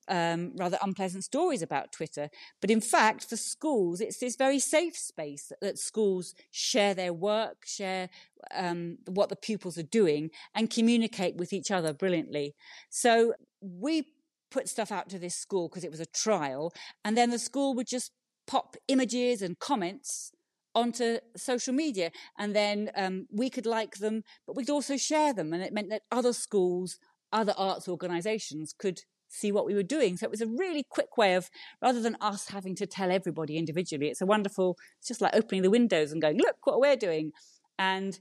um, 0.08 0.52
rather 0.56 0.78
unpleasant 0.82 1.24
stories 1.24 1.62
about 1.62 1.92
Twitter. 1.92 2.30
But 2.62 2.72
in 2.72 2.82
fact, 2.82 3.26
for 3.30 3.38
schools, 3.38 4.02
it's 4.02 4.20
this 4.20 4.36
very 4.36 4.60
safe 4.60 4.96
space 4.96 5.48
that, 5.48 5.60
that 5.62 5.80
schools 5.80 6.34
share 6.52 6.94
their 6.94 7.14
work, 7.14 7.66
share 7.66 8.10
um, 8.54 8.98
what 9.08 9.30
the 9.30 9.36
pupils 9.36 9.78
are 9.78 9.84
doing, 9.84 10.30
and 10.54 10.70
communicate 10.70 11.36
with 11.36 11.54
each 11.54 11.72
other 11.72 11.94
brilliantly. 11.94 12.56
So 12.90 13.34
we 13.62 14.08
put 14.52 14.70
stuff 14.70 14.92
out 14.92 15.10
to 15.10 15.20
this 15.20 15.36
school 15.36 15.68
because 15.70 15.84
it 15.84 15.92
was 15.92 16.00
a 16.00 16.06
trial, 16.06 16.74
and 17.04 17.18
then 17.18 17.30
the 17.30 17.40
school 17.40 17.74
would 17.76 17.88
just 17.88 18.12
pop 18.48 18.76
images 18.88 19.42
and 19.42 19.60
comments 19.60 20.32
onto 20.76 21.20
social 21.38 21.74
media 21.74 22.12
and 22.38 22.54
then 22.54 22.92
um, 22.96 23.26
we 23.32 23.50
could 23.50 23.66
like 23.66 23.96
them 23.96 24.24
but 24.46 24.58
we'd 24.58 24.70
also 24.70 24.98
share 24.98 25.34
them 25.34 25.54
and 25.54 25.64
it 25.64 25.74
meant 25.74 25.90
that 25.90 26.02
other 26.12 26.34
schools 26.34 27.00
other 27.32 27.54
arts 27.58 27.88
organizations 27.88 28.74
could 28.78 29.00
see 29.36 29.52
what 29.52 29.66
we 29.66 29.74
were 29.74 29.84
doing. 29.84 30.18
So 30.18 30.26
it 30.26 30.32
was 30.32 30.42
a 30.42 30.48
really 30.48 30.84
quick 30.90 31.18
way 31.18 31.36
of, 31.36 31.50
rather 31.82 32.02
than 32.02 32.18
us 32.22 32.50
having 32.50 32.76
to 32.76 32.86
tell 32.86 33.12
everybody 33.12 33.58
individually, 33.58 34.08
it's 34.08 34.22
a 34.22 34.26
wonderful, 34.26 34.78
it's 35.00 35.08
just 35.08 35.22
like 35.22 35.36
opening 35.36 35.62
the 35.62 35.70
windows 35.70 36.12
and 36.12 36.22
going, 36.22 36.38
look 36.38 36.58
what 36.64 36.80
we're 36.80 36.96
doing. 36.96 37.32
And 37.78 38.20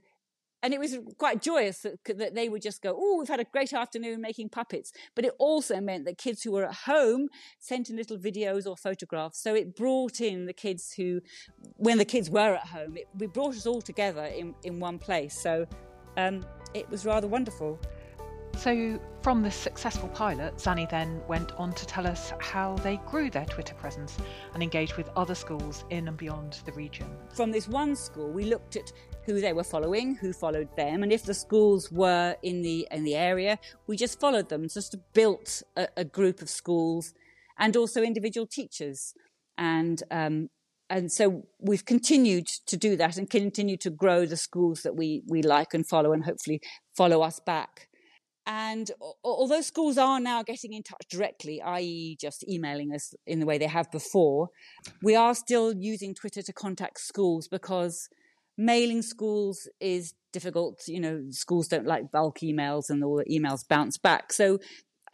and 0.62 0.72
it 0.72 0.81
was 0.81 0.96
quite 1.18 1.42
joyous 1.42 1.81
that, 1.81 1.98
that 2.16 2.35
they 2.35 2.48
would 2.48 2.62
just 2.62 2.81
go, 2.81 2.96
oh, 2.98 3.18
we've 3.18 3.29
had 3.29 3.38
a 3.38 3.44
great 3.44 3.74
afternoon 3.74 4.22
making 4.22 4.48
puppets. 4.48 4.92
But 5.14 5.27
it 5.27 5.33
also 5.38 5.79
meant 5.79 6.07
that 6.07 6.16
kids 6.16 6.42
who 6.42 6.53
were 6.53 6.64
at 6.64 6.74
home 6.87 7.29
sent 7.59 7.90
in 7.90 7.96
little 7.96 8.16
videos 8.16 8.66
or 8.66 8.74
photographs. 8.74 9.42
So 9.42 9.55
it 9.55 9.77
brought 9.77 10.22
in 10.22 10.46
the 10.46 10.55
kids 10.55 10.94
who, 10.96 11.20
when 11.77 11.98
the 11.98 12.07
kids 12.07 12.31
were 12.31 12.55
at 12.55 12.66
home, 12.68 12.96
it, 12.96 13.09
we 13.18 13.27
brought 13.27 13.55
us 13.55 13.66
all 13.66 13.83
together 13.83 14.24
in, 14.24 14.55
in 14.62 14.81
one 14.81 14.98
place. 14.98 15.38
So 15.38 15.66
um, 16.16 16.46
it 16.72 16.88
was 16.88 17.05
rather 17.05 17.29
wonderful. 17.29 17.79
So, 18.57 18.99
from 19.23 19.43
this 19.43 19.55
successful 19.55 20.09
pilot, 20.09 20.57
Zannie 20.57 20.88
then 20.88 21.21
went 21.29 21.53
on 21.53 21.73
to 21.75 21.87
tell 21.87 22.07
us 22.07 22.33
how 22.40 22.77
they 22.77 22.97
grew 23.07 23.29
their 23.29 23.45
Twitter 23.45 23.75
presence 23.75 24.17
and 24.55 24.62
engaged 24.62 24.97
with 24.97 25.11
other 25.17 25.35
schools 25.35 25.85
in 25.90 26.09
and 26.09 26.17
beyond 26.17 26.59
the 26.64 26.73
region. 26.73 27.07
From 27.35 27.51
this 27.51 27.69
one 27.69 27.95
school, 27.95 28.31
we 28.31 28.45
looked 28.45 28.77
at 28.77 28.93
who 29.27 29.40
they 29.40 29.53
were 29.53 29.64
following, 29.64 30.14
who 30.14 30.33
followed 30.33 30.75
them, 30.77 31.03
and 31.03 31.12
if 31.12 31.25
the 31.25 31.35
schools 31.35 31.90
were 31.90 32.37
in 32.43 32.62
the 32.62 32.88
in 32.90 33.05
the 33.05 33.17
area, 33.17 33.59
we 33.87 33.97
just 33.97 34.19
followed 34.21 34.49
them. 34.49 34.69
Just 34.69 34.97
built 35.12 35.62
a, 35.77 35.88
a 35.97 36.05
group 36.05 36.40
of 36.40 36.49
schools 36.49 37.12
and 37.59 37.77
also 37.77 38.03
individual 38.03 38.47
teachers, 38.47 39.14
and 39.59 40.03
um, 40.11 40.49
and 40.88 41.11
so 41.11 41.47
we've 41.61 41.85
continued 41.85 42.47
to 42.67 42.77
do 42.77 42.97
that 42.97 43.17
and 43.17 43.29
continue 43.29 43.77
to 43.79 43.90
grow 43.90 44.27
the 44.27 44.37
schools 44.37 44.83
that 44.83 44.97
we 44.97 45.23
we 45.27 45.43
like 45.43 45.75
and 45.75 45.87
follow, 45.87 46.12
and 46.12 46.25
hopefully 46.25 46.61
follow 46.97 47.21
us 47.23 47.40
back. 47.40 47.88
And 48.47 48.91
although 49.23 49.63
schools 49.63 49.97
are 49.97 50.21
now 50.21 50.43
getting 50.43 50.75
in 50.75 50.83
touch 50.83 51.07
directly, 51.09 51.63
i.e., 51.63 52.17
just 52.21 52.47
emailing 52.49 52.93
us 52.95 53.15
in 53.27 53.41
the 53.41 53.47
way 53.47 53.57
they 53.57 53.67
have 53.67 53.91
before, 53.91 54.51
we 55.03 55.17
are 55.17 55.35
still 55.35 55.73
using 55.75 56.15
Twitter 56.15 56.43
to 56.43 56.53
contact 56.53 57.01
schools 57.01 57.49
because 57.49 58.09
mailing 58.59 59.01
schools 59.01 59.69
is 59.81 60.15
difficult. 60.33 60.83
You 60.87 61.01
know, 61.01 61.23
schools 61.31 61.69
don't 61.69 61.87
like 61.87 62.13
bulk 62.13 62.41
emails 62.41 62.91
and 62.91 63.03
all 63.03 63.17
the 63.17 63.25
emails 63.25 63.67
bounce 63.67 63.97
back. 63.97 64.33
So 64.33 64.59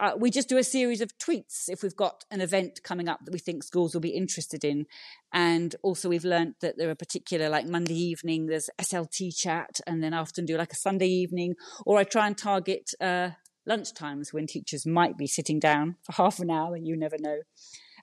uh, 0.01 0.13
we 0.17 0.31
just 0.31 0.49
do 0.49 0.57
a 0.57 0.63
series 0.63 0.99
of 0.99 1.15
tweets 1.19 1.69
if 1.69 1.83
we've 1.83 1.95
got 1.95 2.25
an 2.31 2.41
event 2.41 2.81
coming 2.83 3.07
up 3.07 3.19
that 3.23 3.31
we 3.31 3.37
think 3.37 3.63
schools 3.63 3.93
will 3.93 4.01
be 4.01 4.09
interested 4.09 4.65
in. 4.65 4.87
And 5.31 5.75
also, 5.83 6.09
we've 6.09 6.25
learned 6.25 6.55
that 6.61 6.75
there 6.79 6.89
are 6.89 6.95
particular, 6.95 7.49
like 7.49 7.67
Monday 7.67 7.93
evening, 7.93 8.47
there's 8.47 8.67
SLT 8.81 9.37
chat, 9.37 9.79
and 9.85 10.03
then 10.03 10.15
I 10.15 10.17
often 10.17 10.45
do 10.45 10.57
like 10.57 10.73
a 10.73 10.75
Sunday 10.75 11.07
evening, 11.07 11.53
or 11.85 11.99
I 11.99 12.03
try 12.03 12.25
and 12.25 12.35
target 12.35 12.89
uh, 12.99 13.29
lunch 13.67 13.93
times 13.93 14.33
when 14.33 14.47
teachers 14.47 14.87
might 14.87 15.19
be 15.19 15.27
sitting 15.27 15.59
down 15.59 15.97
for 16.01 16.13
half 16.13 16.39
an 16.39 16.49
hour, 16.49 16.75
you 16.75 16.97
never 16.97 17.17
know. 17.19 17.37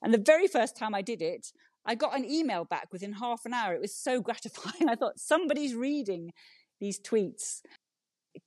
And 0.01 0.15
the 0.15 0.23
very 0.25 0.47
first 0.47 0.77
time 0.77 0.95
I 0.95 1.03
did 1.03 1.21
it, 1.21 1.49
I 1.85 1.97
got 1.97 2.17
an 2.17 2.25
email 2.25 2.65
back 2.65 2.93
within 2.93 3.15
half 3.15 3.41
an 3.45 3.55
hour. 3.55 3.75
It 3.75 3.81
was 3.81 3.97
so 3.97 4.21
gratifying. 4.21 4.89
I 4.89 4.95
thought 4.95 5.19
somebody's 5.19 5.75
reading 5.75 6.31
these 6.81 7.01
tweets 7.01 7.61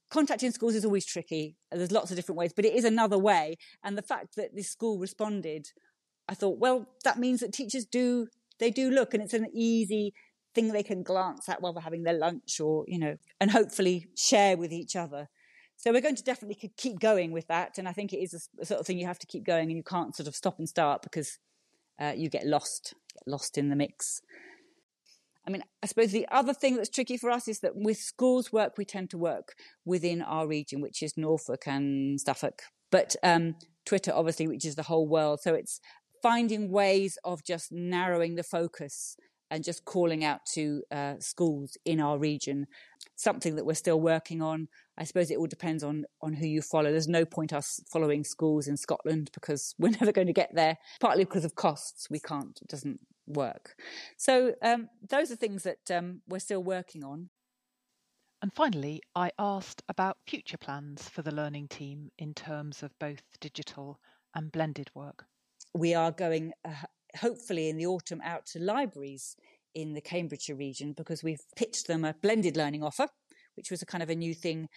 contacting 0.09 0.51
schools 0.51 0.75
is 0.75 0.85
always 0.85 1.05
tricky. 1.05 1.55
There's 1.71 1.91
lots 1.91 2.11
of 2.11 2.17
different 2.17 2.37
ways, 2.37 2.53
but 2.55 2.65
it 2.65 2.75
is 2.75 2.83
another 2.83 3.17
way. 3.17 3.57
And 3.83 3.97
the 3.97 4.01
fact 4.01 4.35
that 4.35 4.55
this 4.55 4.69
school 4.69 4.99
responded, 4.99 5.67
I 6.27 6.33
thought, 6.33 6.59
well, 6.59 6.87
that 7.03 7.19
means 7.19 7.39
that 7.39 7.53
teachers 7.53 7.85
do, 7.85 8.27
they 8.59 8.71
do 8.71 8.89
look 8.89 9.13
and 9.13 9.23
it's 9.23 9.33
an 9.33 9.47
easy 9.53 10.13
thing 10.53 10.71
they 10.71 10.83
can 10.83 11.03
glance 11.03 11.47
at 11.47 11.61
while 11.61 11.73
they're 11.73 11.81
having 11.81 12.03
their 12.03 12.17
lunch 12.17 12.59
or, 12.59 12.85
you 12.87 12.99
know, 12.99 13.15
and 13.39 13.51
hopefully 13.51 14.07
share 14.15 14.57
with 14.57 14.71
each 14.71 14.95
other. 14.95 15.27
So 15.77 15.91
we're 15.91 16.01
going 16.01 16.15
to 16.15 16.23
definitely 16.23 16.71
keep 16.77 16.99
going 16.99 17.31
with 17.31 17.47
that. 17.47 17.77
And 17.77 17.87
I 17.87 17.93
think 17.93 18.13
it 18.13 18.17
is 18.17 18.49
a, 18.59 18.65
sort 18.65 18.79
of 18.79 18.85
thing 18.85 18.99
you 18.99 19.07
have 19.07 19.19
to 19.19 19.27
keep 19.27 19.43
going 19.43 19.69
and 19.69 19.77
you 19.77 19.83
can't 19.83 20.15
sort 20.15 20.27
of 20.27 20.35
stop 20.35 20.59
and 20.59 20.69
start 20.69 21.01
because 21.01 21.39
uh, 21.99 22.13
you 22.15 22.29
get 22.29 22.45
lost, 22.45 22.93
get 23.13 23.31
lost 23.31 23.57
in 23.57 23.69
the 23.69 23.75
mix. 23.75 24.21
I 25.51 25.53
mean, 25.53 25.63
I 25.83 25.87
suppose 25.87 26.13
the 26.13 26.27
other 26.31 26.53
thing 26.53 26.77
that's 26.77 26.89
tricky 26.89 27.17
for 27.17 27.29
us 27.29 27.49
is 27.49 27.59
that 27.59 27.75
with 27.75 27.97
schools 27.97 28.53
work, 28.53 28.77
we 28.77 28.85
tend 28.85 29.09
to 29.09 29.17
work 29.17 29.53
within 29.83 30.21
our 30.21 30.47
region, 30.47 30.79
which 30.79 31.03
is 31.03 31.17
Norfolk 31.17 31.63
and 31.67 32.21
Suffolk. 32.21 32.61
But 32.89 33.17
um, 33.21 33.55
Twitter, 33.85 34.13
obviously, 34.15 34.47
which 34.47 34.63
is 34.65 34.75
the 34.75 34.83
whole 34.83 35.09
world. 35.09 35.41
So 35.41 35.53
it's 35.53 35.81
finding 36.23 36.71
ways 36.71 37.17
of 37.25 37.43
just 37.43 37.69
narrowing 37.69 38.35
the 38.35 38.43
focus 38.43 39.17
and 39.49 39.61
just 39.61 39.83
calling 39.83 40.23
out 40.23 40.39
to 40.53 40.83
uh, 40.89 41.15
schools 41.19 41.77
in 41.83 41.99
our 41.99 42.17
region. 42.17 42.67
Something 43.17 43.57
that 43.57 43.65
we're 43.65 43.73
still 43.73 43.99
working 43.99 44.41
on. 44.41 44.69
I 44.97 45.03
suppose 45.03 45.31
it 45.31 45.37
all 45.37 45.47
depends 45.47 45.83
on 45.83 46.05
on 46.21 46.31
who 46.31 46.47
you 46.47 46.61
follow. 46.61 46.91
There's 46.91 47.09
no 47.09 47.25
point 47.25 47.51
us 47.51 47.81
following 47.91 48.23
schools 48.23 48.67
in 48.67 48.77
Scotland 48.77 49.31
because 49.33 49.75
we're 49.79 49.89
never 49.89 50.13
going 50.13 50.27
to 50.27 50.33
get 50.33 50.51
there. 50.53 50.77
Partly 51.01 51.25
because 51.25 51.43
of 51.43 51.55
costs, 51.55 52.07
we 52.09 52.21
can't. 52.21 52.57
It 52.61 52.69
doesn't 52.69 53.01
work. 53.31 53.75
So 54.17 54.53
um, 54.61 54.89
those 55.07 55.31
are 55.31 55.35
things 55.35 55.63
that 55.63 55.89
um, 55.91 56.21
we're 56.27 56.39
still 56.39 56.63
working 56.63 57.03
on. 57.03 57.29
And 58.41 58.51
finally, 58.53 59.01
I 59.15 59.31
asked 59.37 59.83
about 59.87 60.17
future 60.25 60.57
plans 60.57 61.07
for 61.07 61.21
the 61.21 61.33
learning 61.33 61.67
team 61.67 62.09
in 62.17 62.33
terms 62.33 62.81
of 62.81 62.97
both 62.99 63.21
digital 63.39 63.99
and 64.35 64.51
blended 64.51 64.89
work. 64.95 65.25
We 65.75 65.93
are 65.93 66.11
going, 66.11 66.53
uh, 66.65 66.73
hopefully, 67.17 67.69
in 67.69 67.77
the 67.77 67.85
autumn 67.85 68.21
out 68.23 68.47
to 68.47 68.59
libraries 68.59 69.35
in 69.75 69.93
the 69.93 70.01
Cambridgeshire 70.01 70.55
region 70.55 70.93
because 70.93 71.23
we've 71.23 71.45
pitched 71.55 71.87
them 71.87 72.03
a 72.03 72.15
blended 72.15 72.57
learning 72.57 72.83
offer, 72.83 73.07
which 73.55 73.69
was 73.69 73.81
a 73.83 73.85
kind 73.85 74.01
of 74.01 74.09
a 74.09 74.15
new 74.15 74.33
thing 74.33 74.67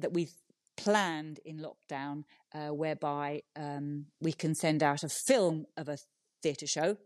that 0.00 0.12
we've 0.12 0.34
planned 0.76 1.38
in 1.44 1.58
lockdown, 1.64 2.24
uh, 2.54 2.74
whereby 2.74 3.42
um, 3.56 4.06
we 4.20 4.32
can 4.32 4.54
send 4.54 4.82
out 4.82 5.04
a 5.04 5.08
film 5.08 5.66
of 5.76 5.88
a 5.88 5.98
theatre 6.42 6.66
show 6.66 6.96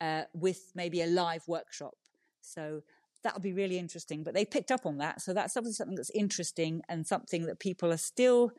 uh, 0.00 0.22
with 0.32 0.72
maybe 0.74 1.02
a 1.02 1.06
live 1.06 1.46
workshop. 1.46 1.94
So 2.40 2.82
that'll 3.22 3.40
be 3.40 3.52
really 3.52 3.78
interesting. 3.78 4.22
But 4.22 4.34
they 4.34 4.44
picked 4.44 4.70
up 4.70 4.86
on 4.86 4.98
that, 4.98 5.20
so 5.20 5.32
that's 5.32 5.56
obviously 5.56 5.76
something 5.76 5.96
that's 5.96 6.10
interesting 6.10 6.82
and 6.88 7.06
something 7.06 7.46
that 7.46 7.58
people 7.58 7.92
are 7.92 7.98
still 7.98 8.52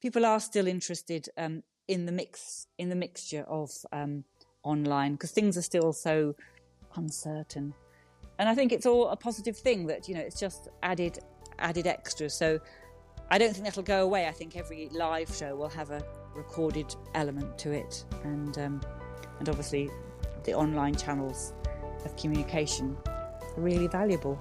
people 0.00 0.24
are 0.24 0.40
still 0.40 0.66
interested 0.66 1.28
um, 1.36 1.62
in 1.88 2.06
the 2.06 2.12
mix 2.12 2.66
in 2.78 2.88
the 2.88 2.96
mixture 2.96 3.44
of 3.48 3.70
um, 3.92 4.24
online 4.62 5.12
because 5.12 5.30
things 5.30 5.56
are 5.56 5.62
still 5.62 5.92
so 5.92 6.34
uncertain. 6.96 7.74
And 8.38 8.48
I 8.48 8.54
think 8.54 8.72
it's 8.72 8.86
all 8.86 9.08
a 9.08 9.16
positive 9.16 9.56
thing 9.56 9.86
that 9.86 10.08
you 10.08 10.14
know 10.14 10.20
it's 10.20 10.40
just 10.40 10.68
added 10.82 11.18
added 11.58 11.86
extra. 11.86 12.30
So 12.30 12.58
I 13.30 13.38
don't 13.38 13.52
think 13.52 13.64
that'll 13.66 13.82
go 13.82 14.02
away. 14.04 14.26
I 14.26 14.32
think 14.32 14.56
every 14.56 14.88
live 14.90 15.34
show 15.34 15.54
will 15.54 15.68
have 15.68 15.90
a 15.90 16.02
recorded 16.34 16.94
element 17.14 17.58
to 17.58 17.72
it, 17.72 18.04
and 18.24 18.56
um, 18.58 18.80
and 19.38 19.48
obviously 19.48 19.90
the 20.44 20.54
online 20.54 20.94
channels 20.94 21.52
of 22.04 22.16
communication 22.16 22.96
are 23.06 23.42
really 23.56 23.86
valuable. 23.86 24.38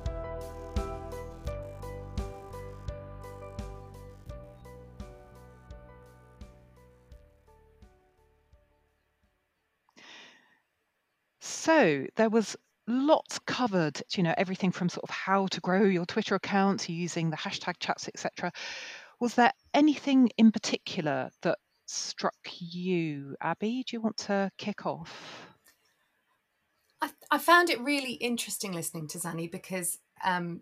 So 11.40 12.06
there 12.16 12.30
was 12.30 12.56
lots 12.88 13.40
covered, 13.40 14.02
you 14.16 14.24
know, 14.24 14.34
everything 14.38 14.72
from 14.72 14.88
sort 14.88 15.04
of 15.04 15.10
how 15.10 15.48
to 15.48 15.60
grow 15.60 15.84
your 15.84 16.06
Twitter 16.06 16.36
account 16.36 16.88
using 16.88 17.30
the 17.30 17.36
hashtag 17.36 17.76
chats, 17.80 18.08
etc. 18.08 18.52
Was 19.20 19.36
there 19.36 19.52
anything 19.74 20.30
in 20.38 20.52
particular 20.54 21.30
that 21.42 21.58
struck 21.86 22.38
you, 22.60 23.36
Abi? 23.42 23.84
Do 23.84 23.96
you 23.98 24.02
want 24.02 24.18
to 24.18 24.50
kick 24.58 24.86
off? 24.86 25.47
I, 27.02 27.10
I 27.32 27.38
found 27.38 27.70
it 27.70 27.80
really 27.80 28.14
interesting 28.14 28.72
listening 28.72 29.08
to 29.10 29.20
Zannie 29.20 29.52
because 29.52 30.00
um, 30.24 30.62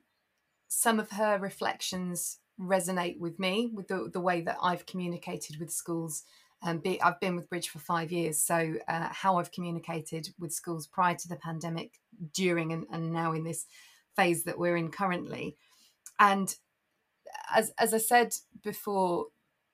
some 0.67 0.99
of 0.99 1.11
her 1.11 1.37
reflections 1.39 2.39
resonate 2.59 3.19
with 3.19 3.39
me 3.39 3.69
with 3.73 3.87
the, 3.87 4.09
the 4.11 4.19
way 4.19 4.41
that 4.41 4.57
I've 4.61 4.85
communicated 4.85 5.59
with 5.59 5.71
schools. 5.71 6.23
Um, 6.63 6.79
be, 6.79 7.01
I've 7.01 7.19
been 7.19 7.35
with 7.35 7.49
Bridge 7.49 7.69
for 7.69 7.79
five 7.79 8.11
years, 8.11 8.41
so 8.41 8.75
uh, 8.87 9.09
how 9.11 9.37
I've 9.37 9.51
communicated 9.51 10.29
with 10.39 10.53
schools 10.53 10.87
prior 10.87 11.15
to 11.15 11.27
the 11.27 11.35
pandemic, 11.35 11.99
during, 12.33 12.71
and, 12.71 12.85
and 12.91 13.11
now 13.11 13.33
in 13.33 13.43
this 13.43 13.65
phase 14.15 14.45
that 14.45 14.57
we're 14.57 14.77
in 14.77 14.89
currently. 14.89 15.57
And 16.19 16.55
as 17.53 17.71
as 17.77 17.93
I 17.93 17.97
said 17.97 18.33
before, 18.63 19.27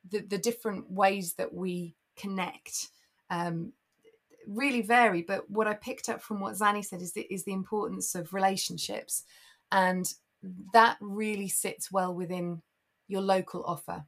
the, 0.10 0.20
the 0.20 0.38
different 0.38 0.92
ways 0.92 1.36
that 1.36 1.54
we 1.54 1.96
connect 2.18 2.90
um, 3.30 3.74
really 4.56 4.82
vary. 4.82 5.22
But 5.22 5.50
what 5.50 5.68
I 5.68 5.74
picked 5.74 6.10
up 6.10 6.22
from 6.22 6.40
what 6.40 6.56
Zannie 6.56 6.86
said 6.86 7.02
is 7.02 7.14
the, 7.14 7.22
is 7.34 7.44
the 7.44 7.54
importance 7.54 8.16
of 8.16 8.34
relationships, 8.34 9.24
and 9.72 10.14
that 10.74 10.98
really 11.00 11.48
sits 11.48 11.92
well 11.92 12.14
within 12.14 12.62
your 13.08 13.22
local 13.22 13.64
offer. 13.66 14.06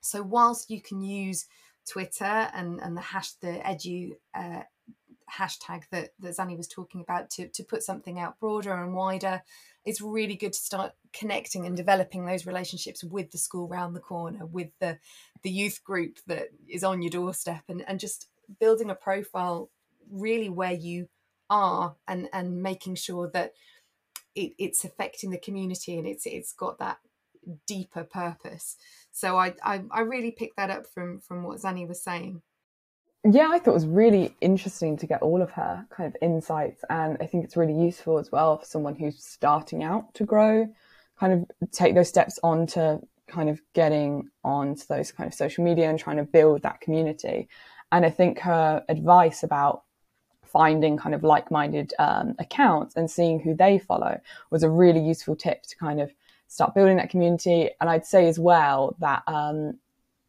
So 0.00 0.22
whilst 0.22 0.70
you 0.70 0.80
can 0.80 1.02
use 1.02 1.46
Twitter 1.88 2.24
and 2.54 2.80
and 2.80 2.96
the 2.96 3.00
hash 3.00 3.32
the 3.32 3.60
edu 3.64 4.16
uh, 4.34 4.62
hashtag 5.30 5.82
that 5.90 6.10
that 6.18 6.36
Zannie 6.36 6.56
was 6.56 6.68
talking 6.68 7.00
about 7.00 7.30
to 7.30 7.48
to 7.48 7.64
put 7.64 7.82
something 7.82 8.18
out 8.18 8.38
broader 8.40 8.72
and 8.72 8.94
wider, 8.94 9.42
it's 9.84 10.00
really 10.00 10.36
good 10.36 10.52
to 10.52 10.58
start 10.58 10.92
connecting 11.12 11.66
and 11.66 11.76
developing 11.76 12.26
those 12.26 12.46
relationships 12.46 13.02
with 13.02 13.30
the 13.30 13.38
school 13.38 13.68
round 13.68 13.94
the 13.94 14.00
corner, 14.00 14.46
with 14.46 14.70
the 14.80 14.98
the 15.42 15.50
youth 15.50 15.82
group 15.84 16.18
that 16.26 16.48
is 16.68 16.84
on 16.84 17.02
your 17.02 17.10
doorstep, 17.10 17.62
and 17.68 17.82
and 17.88 18.00
just 18.00 18.28
building 18.58 18.90
a 18.90 18.94
profile 18.94 19.70
really 20.10 20.48
where 20.48 20.72
you 20.72 21.08
are 21.48 21.96
and 22.08 22.28
and 22.32 22.62
making 22.62 22.94
sure 22.94 23.30
that 23.32 23.52
it, 24.34 24.52
it's 24.58 24.84
affecting 24.84 25.30
the 25.30 25.38
community 25.38 25.98
and 25.98 26.06
it's 26.06 26.26
it's 26.26 26.52
got 26.52 26.78
that 26.78 26.98
deeper 27.66 28.04
purpose. 28.04 28.76
So 29.12 29.36
I, 29.36 29.54
I 29.62 29.82
i 29.90 30.00
really 30.00 30.30
picked 30.30 30.56
that 30.56 30.70
up 30.70 30.86
from 30.86 31.20
from 31.20 31.42
what 31.42 31.60
zannie 31.60 31.88
was 31.88 32.02
saying. 32.02 32.42
Yeah 33.24 33.50
i 33.50 33.58
thought 33.58 33.72
it 33.72 33.74
was 33.74 33.86
really 33.86 34.34
interesting 34.40 34.96
to 34.96 35.06
get 35.06 35.20
all 35.20 35.42
of 35.42 35.50
her 35.50 35.86
kind 35.90 36.06
of 36.06 36.16
insights 36.22 36.82
and 36.88 37.18
i 37.20 37.26
think 37.26 37.44
it's 37.44 37.56
really 37.56 37.78
useful 37.78 38.18
as 38.18 38.32
well 38.32 38.56
for 38.56 38.64
someone 38.64 38.94
who's 38.94 39.22
starting 39.22 39.84
out 39.84 40.14
to 40.14 40.24
grow 40.24 40.66
kind 41.18 41.32
of 41.34 41.70
take 41.70 41.94
those 41.94 42.08
steps 42.08 42.38
on 42.42 42.66
to 42.66 42.98
kind 43.28 43.50
of 43.50 43.60
getting 43.74 44.28
onto 44.42 44.84
those 44.88 45.12
kind 45.12 45.28
of 45.28 45.34
social 45.34 45.62
media 45.62 45.88
and 45.90 45.98
trying 45.98 46.16
to 46.16 46.24
build 46.24 46.62
that 46.62 46.80
community 46.80 47.46
and 47.92 48.04
I 48.04 48.10
think 48.10 48.38
her 48.40 48.84
advice 48.88 49.42
about 49.42 49.82
finding 50.44 50.96
kind 50.96 51.14
of 51.14 51.22
like-minded 51.22 51.92
um, 51.98 52.34
accounts 52.38 52.96
and 52.96 53.10
seeing 53.10 53.40
who 53.40 53.54
they 53.54 53.78
follow 53.78 54.20
was 54.50 54.62
a 54.62 54.70
really 54.70 55.00
useful 55.00 55.36
tip 55.36 55.62
to 55.62 55.76
kind 55.76 56.00
of 56.00 56.12
start 56.48 56.74
building 56.74 56.96
that 56.96 57.10
community. 57.10 57.70
And 57.80 57.88
I'd 57.88 58.04
say 58.04 58.28
as 58.28 58.38
well 58.38 58.96
that 58.98 59.22
um, 59.28 59.78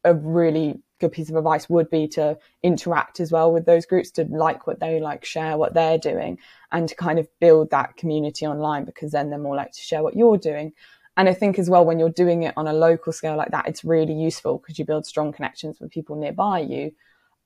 a 0.04 0.14
really 0.14 0.80
good 1.00 1.12
piece 1.12 1.28
of 1.28 1.36
advice 1.36 1.68
would 1.68 1.90
be 1.90 2.06
to 2.06 2.38
interact 2.62 3.18
as 3.18 3.32
well 3.32 3.52
with 3.52 3.66
those 3.66 3.84
groups, 3.84 4.12
to 4.12 4.24
like 4.24 4.66
what 4.66 4.78
they 4.78 5.00
like, 5.00 5.24
share 5.24 5.56
what 5.56 5.74
they're 5.74 5.98
doing, 5.98 6.38
and 6.70 6.88
to 6.88 6.94
kind 6.94 7.18
of 7.18 7.26
build 7.40 7.70
that 7.70 7.96
community 7.96 8.46
online 8.46 8.84
because 8.84 9.10
then 9.10 9.28
they're 9.28 9.38
more 9.38 9.56
likely 9.56 9.72
to 9.72 9.80
share 9.80 10.04
what 10.04 10.16
you're 10.16 10.38
doing. 10.38 10.72
And 11.16 11.28
I 11.28 11.34
think 11.34 11.58
as 11.58 11.68
well, 11.68 11.84
when 11.84 11.98
you're 11.98 12.08
doing 12.08 12.44
it 12.44 12.54
on 12.56 12.68
a 12.68 12.72
local 12.72 13.12
scale 13.12 13.36
like 13.36 13.50
that, 13.50 13.66
it's 13.66 13.84
really 13.84 14.14
useful 14.14 14.58
because 14.58 14.78
you 14.78 14.84
build 14.84 15.04
strong 15.04 15.32
connections 15.32 15.80
with 15.80 15.90
people 15.90 16.16
nearby 16.16 16.60
you 16.60 16.92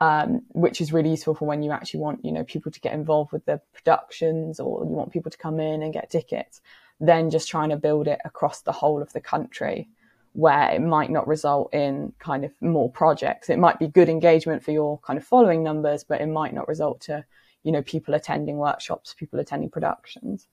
um, 0.00 0.42
which 0.48 0.80
is 0.80 0.92
really 0.92 1.10
useful 1.10 1.34
for 1.34 1.46
when 1.46 1.62
you 1.62 1.70
actually 1.70 2.00
want, 2.00 2.24
you 2.24 2.32
know, 2.32 2.44
people 2.44 2.70
to 2.70 2.80
get 2.80 2.92
involved 2.92 3.32
with 3.32 3.44
the 3.46 3.60
productions 3.72 4.60
or 4.60 4.84
you 4.84 4.90
want 4.90 5.12
people 5.12 5.30
to 5.30 5.38
come 5.38 5.60
in 5.60 5.82
and 5.82 5.92
get 5.92 6.10
tickets, 6.10 6.60
then 7.00 7.30
just 7.30 7.48
trying 7.48 7.70
to 7.70 7.76
build 7.76 8.06
it 8.08 8.18
across 8.24 8.62
the 8.62 8.72
whole 8.72 9.00
of 9.02 9.12
the 9.12 9.20
country 9.20 9.88
where 10.32 10.70
it 10.70 10.82
might 10.82 11.10
not 11.10 11.26
result 11.26 11.72
in 11.72 12.12
kind 12.18 12.44
of 12.44 12.52
more 12.60 12.90
projects. 12.90 13.48
It 13.48 13.58
might 13.58 13.78
be 13.78 13.88
good 13.88 14.10
engagement 14.10 14.62
for 14.62 14.70
your 14.70 14.98
kind 15.00 15.18
of 15.18 15.24
following 15.24 15.62
numbers, 15.62 16.04
but 16.04 16.20
it 16.20 16.26
might 16.26 16.52
not 16.52 16.68
result 16.68 17.00
to, 17.02 17.24
you 17.62 17.72
know, 17.72 17.80
people 17.80 18.12
attending 18.12 18.58
workshops, 18.58 19.14
people 19.18 19.40
attending 19.40 19.70
productions. 19.70 20.46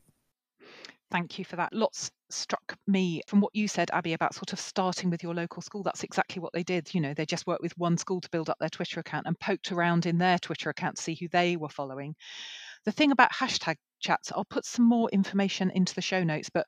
Thank 1.11 1.37
you 1.37 1.43
for 1.43 1.57
that. 1.57 1.73
Lots 1.73 2.11
struck 2.33 2.77
me 2.87 3.21
from 3.27 3.41
what 3.41 3.55
you 3.55 3.67
said, 3.67 3.89
Abi, 3.91 4.13
about 4.13 4.33
sort 4.33 4.53
of 4.53 4.59
starting 4.59 5.09
with 5.09 5.23
your 5.23 5.33
local 5.33 5.61
school. 5.61 5.83
That's 5.83 6.03
exactly 6.03 6.41
what 6.41 6.53
they 6.53 6.63
did. 6.63 6.93
You 6.93 7.01
know, 7.01 7.13
they 7.13 7.25
just 7.25 7.47
worked 7.47 7.61
with 7.61 7.77
one 7.77 7.97
school 7.97 8.21
to 8.21 8.29
build 8.29 8.49
up 8.49 8.57
their 8.59 8.69
Twitter 8.69 8.99
account 8.99 9.27
and 9.27 9.39
poked 9.39 9.71
around 9.71 10.05
in 10.05 10.17
their 10.17 10.39
Twitter 10.39 10.69
account 10.69 10.97
to 10.97 11.03
see 11.03 11.15
who 11.15 11.27
they 11.27 11.55
were 11.55 11.69
following. 11.69 12.15
The 12.85 12.91
thing 12.91 13.11
about 13.11 13.31
hashtag 13.31 13.75
chats, 13.99 14.31
I'll 14.33 14.45
put 14.45 14.65
some 14.65 14.85
more 14.85 15.09
information 15.11 15.71
into 15.71 15.95
the 15.95 16.01
show 16.01 16.23
notes, 16.23 16.49
but 16.53 16.65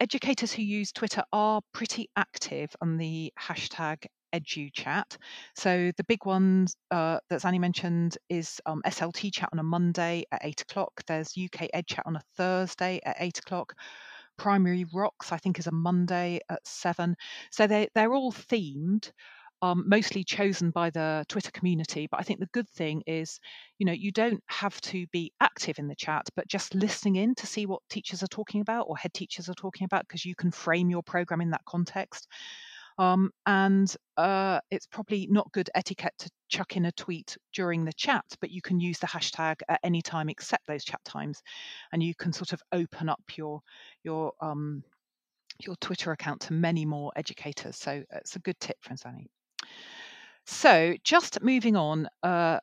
educators 0.00 0.52
who 0.52 0.62
use 0.62 0.92
Twitter 0.92 1.22
are 1.32 1.60
pretty 1.72 2.08
active 2.16 2.74
on 2.80 2.96
the 2.96 3.32
hashtag 3.38 4.06
EduChat. 4.32 5.16
So 5.56 5.92
the 5.96 6.04
big 6.04 6.24
ones 6.24 6.76
uh, 6.90 7.18
that 7.28 7.42
Zannie 7.42 7.60
mentioned 7.60 8.16
is 8.28 8.60
um, 8.66 8.82
SLT 8.86 9.32
Chat 9.32 9.48
on 9.52 9.58
a 9.58 9.64
Monday 9.64 10.24
at 10.32 10.44
eight 10.44 10.62
o'clock. 10.62 10.92
There's 11.06 11.34
UK 11.36 11.68
Ed 11.72 11.86
Chat 11.86 12.04
on 12.06 12.16
a 12.16 12.22
Thursday 12.36 13.00
at 13.04 13.16
eight 13.20 13.38
o'clock. 13.38 13.74
Primary 14.40 14.84
Rocks, 14.92 15.32
I 15.32 15.38
think, 15.38 15.58
is 15.58 15.66
a 15.68 15.72
Monday 15.72 16.40
at 16.48 16.66
seven. 16.66 17.16
So 17.50 17.66
they 17.66 17.88
they're 17.94 18.14
all 18.14 18.32
themed. 18.32 19.10
um, 19.62 19.84
mostly 19.86 20.24
chosen 20.24 20.70
by 20.70 20.90
the 20.90 21.24
Twitter 21.28 21.50
community. 21.50 22.08
But 22.10 22.20
I 22.20 22.22
think 22.22 22.40
the 22.40 22.46
good 22.52 22.68
thing 22.68 23.02
is, 23.06 23.38
you 23.78 23.86
know, 23.86 23.92
you 23.92 24.10
don't 24.10 24.42
have 24.46 24.80
to 24.82 25.06
be 25.12 25.32
active 25.40 25.78
in 25.78 25.88
the 25.88 25.94
chat, 25.94 26.26
but 26.36 26.48
just 26.48 26.74
listening 26.74 27.16
in 27.16 27.34
to 27.36 27.46
see 27.46 27.66
what 27.66 27.82
teachers 27.90 28.22
are 28.22 28.28
talking 28.28 28.60
about 28.62 28.86
or 28.88 28.96
head 28.96 29.12
teachers 29.12 29.48
are 29.48 29.54
talking 29.54 29.84
about, 29.84 30.06
because 30.08 30.24
you 30.24 30.34
can 30.34 30.50
frame 30.50 30.88
your 30.90 31.02
program 31.02 31.40
in 31.40 31.50
that 31.50 31.64
context. 31.66 32.26
Um, 33.00 33.30
and 33.46 33.96
uh, 34.18 34.60
it's 34.70 34.86
probably 34.86 35.26
not 35.30 35.50
good 35.52 35.70
etiquette 35.74 36.12
to 36.18 36.30
chuck 36.50 36.76
in 36.76 36.84
a 36.84 36.92
tweet 36.92 37.34
during 37.54 37.86
the 37.86 37.94
chat, 37.94 38.26
but 38.42 38.50
you 38.50 38.60
can 38.60 38.78
use 38.78 38.98
the 38.98 39.06
hashtag 39.06 39.56
at 39.70 39.80
any 39.82 40.02
time 40.02 40.28
except 40.28 40.66
those 40.66 40.84
chat 40.84 41.02
times, 41.02 41.40
and 41.92 42.02
you 42.02 42.14
can 42.14 42.30
sort 42.30 42.52
of 42.52 42.60
open 42.72 43.08
up 43.08 43.22
your 43.36 43.62
your 44.04 44.32
um, 44.42 44.84
your 45.64 45.76
Twitter 45.76 46.12
account 46.12 46.42
to 46.42 46.52
many 46.52 46.84
more 46.84 47.10
educators. 47.16 47.76
So 47.76 48.04
it's 48.12 48.36
a 48.36 48.40
good 48.40 48.60
tip 48.60 48.76
from 48.82 48.98
Zannie. 48.98 49.28
So 50.44 50.94
just 51.02 51.42
moving 51.42 51.76
on, 51.76 52.06
uh, 52.22 52.58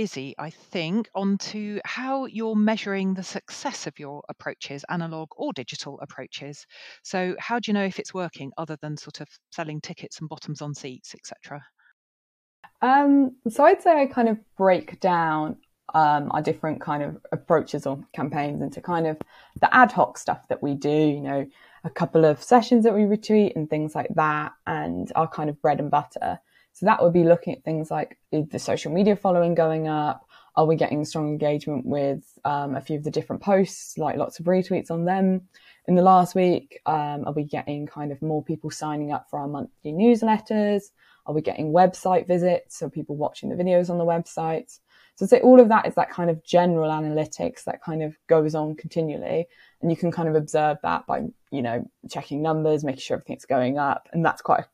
Izzy, 0.00 0.34
I 0.38 0.48
think, 0.48 1.10
onto 1.14 1.78
how 1.84 2.24
you're 2.24 2.56
measuring 2.56 3.12
the 3.12 3.22
success 3.22 3.86
of 3.86 3.98
your 3.98 4.22
approaches, 4.30 4.82
analog 4.88 5.28
or 5.36 5.52
digital 5.52 6.00
approaches. 6.00 6.64
So 7.02 7.36
how 7.38 7.58
do 7.58 7.70
you 7.70 7.74
know 7.74 7.84
if 7.84 7.98
it's 7.98 8.14
working 8.14 8.50
other 8.56 8.78
than 8.80 8.96
sort 8.96 9.20
of 9.20 9.28
selling 9.50 9.78
tickets 9.82 10.18
and 10.18 10.26
bottoms 10.26 10.62
on 10.62 10.74
seats, 10.74 11.14
etc.? 11.14 11.60
Um, 12.80 13.36
so 13.50 13.62
I'd 13.62 13.82
say 13.82 14.00
I 14.00 14.06
kind 14.06 14.30
of 14.30 14.38
break 14.56 15.00
down 15.00 15.58
um, 15.92 16.30
our 16.32 16.40
different 16.40 16.80
kind 16.80 17.02
of 17.02 17.18
approaches 17.30 17.84
or 17.84 18.02
campaigns 18.14 18.62
into 18.62 18.80
kind 18.80 19.06
of 19.06 19.18
the 19.60 19.74
ad 19.74 19.92
hoc 19.92 20.16
stuff 20.16 20.48
that 20.48 20.62
we 20.62 20.76
do, 20.76 20.88
you 20.88 21.20
know, 21.20 21.46
a 21.84 21.90
couple 21.90 22.24
of 22.24 22.42
sessions 22.42 22.84
that 22.84 22.94
we 22.94 23.02
retweet 23.02 23.54
and 23.54 23.68
things 23.68 23.94
like 23.94 24.14
that, 24.14 24.52
and 24.66 25.12
our 25.14 25.28
kind 25.28 25.50
of 25.50 25.60
bread 25.60 25.78
and 25.78 25.90
butter. 25.90 26.40
So 26.72 26.86
that 26.86 27.02
would 27.02 27.12
be 27.12 27.24
looking 27.24 27.54
at 27.54 27.64
things 27.64 27.90
like 27.90 28.18
the 28.32 28.58
social 28.58 28.92
media 28.92 29.16
following 29.16 29.54
going 29.54 29.88
up. 29.88 30.26
Are 30.56 30.66
we 30.66 30.76
getting 30.76 31.04
strong 31.04 31.28
engagement 31.28 31.86
with 31.86 32.24
um, 32.44 32.74
a 32.74 32.80
few 32.80 32.96
of 32.96 33.04
the 33.04 33.10
different 33.10 33.42
posts, 33.42 33.96
like 33.98 34.16
lots 34.16 34.40
of 34.40 34.46
retweets 34.46 34.90
on 34.90 35.04
them 35.04 35.42
in 35.86 35.94
the 35.94 36.02
last 36.02 36.34
week? 36.34 36.80
Um, 36.86 37.24
are 37.26 37.32
we 37.32 37.44
getting 37.44 37.86
kind 37.86 38.12
of 38.12 38.20
more 38.20 38.42
people 38.42 38.70
signing 38.70 39.12
up 39.12 39.28
for 39.30 39.38
our 39.38 39.48
monthly 39.48 39.92
newsletters? 39.92 40.90
Are 41.26 41.34
we 41.34 41.42
getting 41.42 41.72
website 41.72 42.26
visits? 42.26 42.78
So 42.78 42.88
people 42.88 43.16
watching 43.16 43.48
the 43.48 43.62
videos 43.62 43.90
on 43.90 43.98
the 43.98 44.04
websites. 44.04 44.80
So 45.14 45.26
say 45.26 45.40
all 45.40 45.60
of 45.60 45.68
that 45.68 45.86
is 45.86 45.94
that 45.96 46.10
kind 46.10 46.30
of 46.30 46.42
general 46.42 46.90
analytics 46.90 47.64
that 47.64 47.82
kind 47.82 48.02
of 48.02 48.16
goes 48.26 48.54
on 48.54 48.74
continually. 48.74 49.46
And 49.82 49.90
you 49.90 49.96
can 49.96 50.10
kind 50.10 50.28
of 50.28 50.34
observe 50.34 50.78
that 50.82 51.06
by, 51.06 51.26
you 51.50 51.62
know, 51.62 51.88
checking 52.08 52.42
numbers, 52.42 52.84
making 52.84 53.00
sure 53.00 53.16
everything's 53.16 53.44
going 53.44 53.78
up. 53.78 54.08
And 54.12 54.24
that's 54.24 54.42
quite 54.42 54.60
a 54.60 54.66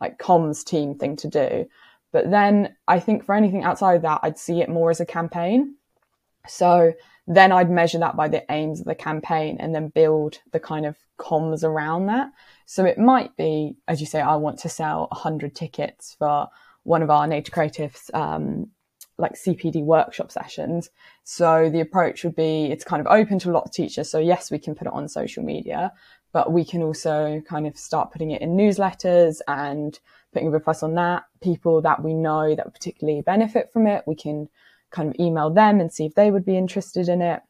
like 0.00 0.18
comms 0.18 0.64
team 0.64 0.94
thing 0.94 1.16
to 1.16 1.28
do. 1.28 1.66
But 2.12 2.30
then 2.30 2.76
I 2.88 2.98
think 2.98 3.24
for 3.24 3.34
anything 3.34 3.62
outside 3.62 3.94
of 3.94 4.02
that, 4.02 4.20
I'd 4.22 4.38
see 4.38 4.60
it 4.60 4.68
more 4.68 4.90
as 4.90 5.00
a 5.00 5.06
campaign. 5.06 5.76
So 6.48 6.92
then 7.26 7.52
I'd 7.52 7.70
measure 7.70 7.98
that 7.98 8.16
by 8.16 8.28
the 8.28 8.44
aims 8.50 8.80
of 8.80 8.86
the 8.86 8.94
campaign 8.94 9.58
and 9.60 9.74
then 9.74 9.88
build 9.88 10.40
the 10.52 10.60
kind 10.60 10.86
of 10.86 10.96
comms 11.18 11.62
around 11.62 12.06
that. 12.06 12.32
So 12.66 12.84
it 12.84 12.98
might 12.98 13.36
be, 13.36 13.76
as 13.86 14.00
you 14.00 14.06
say, 14.06 14.20
I 14.20 14.36
want 14.36 14.58
to 14.60 14.68
sell 14.68 15.06
100 15.12 15.54
tickets 15.54 16.16
for 16.18 16.48
one 16.82 17.02
of 17.02 17.10
our 17.10 17.26
Nature 17.26 17.52
Creatives 17.52 18.12
um, 18.14 18.70
like 19.18 19.34
CPD 19.34 19.84
workshop 19.84 20.32
sessions. 20.32 20.90
So 21.24 21.70
the 21.70 21.80
approach 21.80 22.24
would 22.24 22.34
be 22.34 22.64
it's 22.66 22.84
kind 22.84 23.00
of 23.00 23.06
open 23.06 23.38
to 23.40 23.50
a 23.50 23.52
lot 23.52 23.64
of 23.64 23.72
teachers. 23.72 24.10
So 24.10 24.18
yes, 24.18 24.50
we 24.50 24.58
can 24.58 24.74
put 24.74 24.86
it 24.86 24.92
on 24.92 25.08
social 25.08 25.44
media, 25.44 25.92
but 26.32 26.52
we 26.52 26.64
can 26.64 26.82
also 26.82 27.42
kind 27.48 27.66
of 27.66 27.76
start 27.76 28.12
putting 28.12 28.30
it 28.30 28.42
in 28.42 28.56
newsletters 28.56 29.40
and 29.48 29.98
putting 30.32 30.54
a 30.54 30.60
fuss 30.60 30.82
on 30.82 30.94
that. 30.94 31.24
People 31.40 31.82
that 31.82 32.02
we 32.02 32.14
know 32.14 32.54
that 32.54 32.72
particularly 32.72 33.20
benefit 33.22 33.72
from 33.72 33.86
it, 33.86 34.04
we 34.06 34.14
can 34.14 34.48
kind 34.90 35.08
of 35.08 35.16
email 35.18 35.50
them 35.50 35.80
and 35.80 35.92
see 35.92 36.06
if 36.06 36.14
they 36.14 36.30
would 36.30 36.44
be 36.44 36.56
interested 36.56 37.08
in 37.08 37.20
it. 37.20 37.40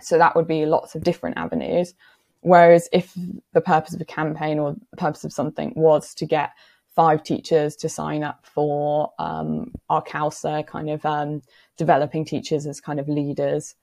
So 0.00 0.18
that 0.18 0.36
would 0.36 0.46
be 0.46 0.66
lots 0.66 0.94
of 0.94 1.04
different 1.04 1.38
avenues. 1.38 1.94
Whereas 2.40 2.88
if 2.92 3.14
the 3.54 3.60
purpose 3.60 3.94
of 3.94 4.00
a 4.00 4.04
campaign 4.04 4.58
or 4.58 4.76
the 4.90 4.96
purpose 4.96 5.24
of 5.24 5.32
something 5.32 5.72
was 5.74 6.14
to 6.14 6.26
get 6.26 6.52
five 6.94 7.22
teachers 7.22 7.76
to 7.76 7.88
sign 7.88 8.22
up 8.22 8.46
for 8.46 9.12
um, 9.18 9.72
our 9.90 10.02
CALSA 10.02 10.66
kind 10.66 10.88
of 10.88 11.04
um, 11.04 11.42
developing 11.76 12.24
teachers 12.24 12.66
as 12.66 12.80
kind 12.80 12.98
of 12.98 13.08
leaders, 13.08 13.74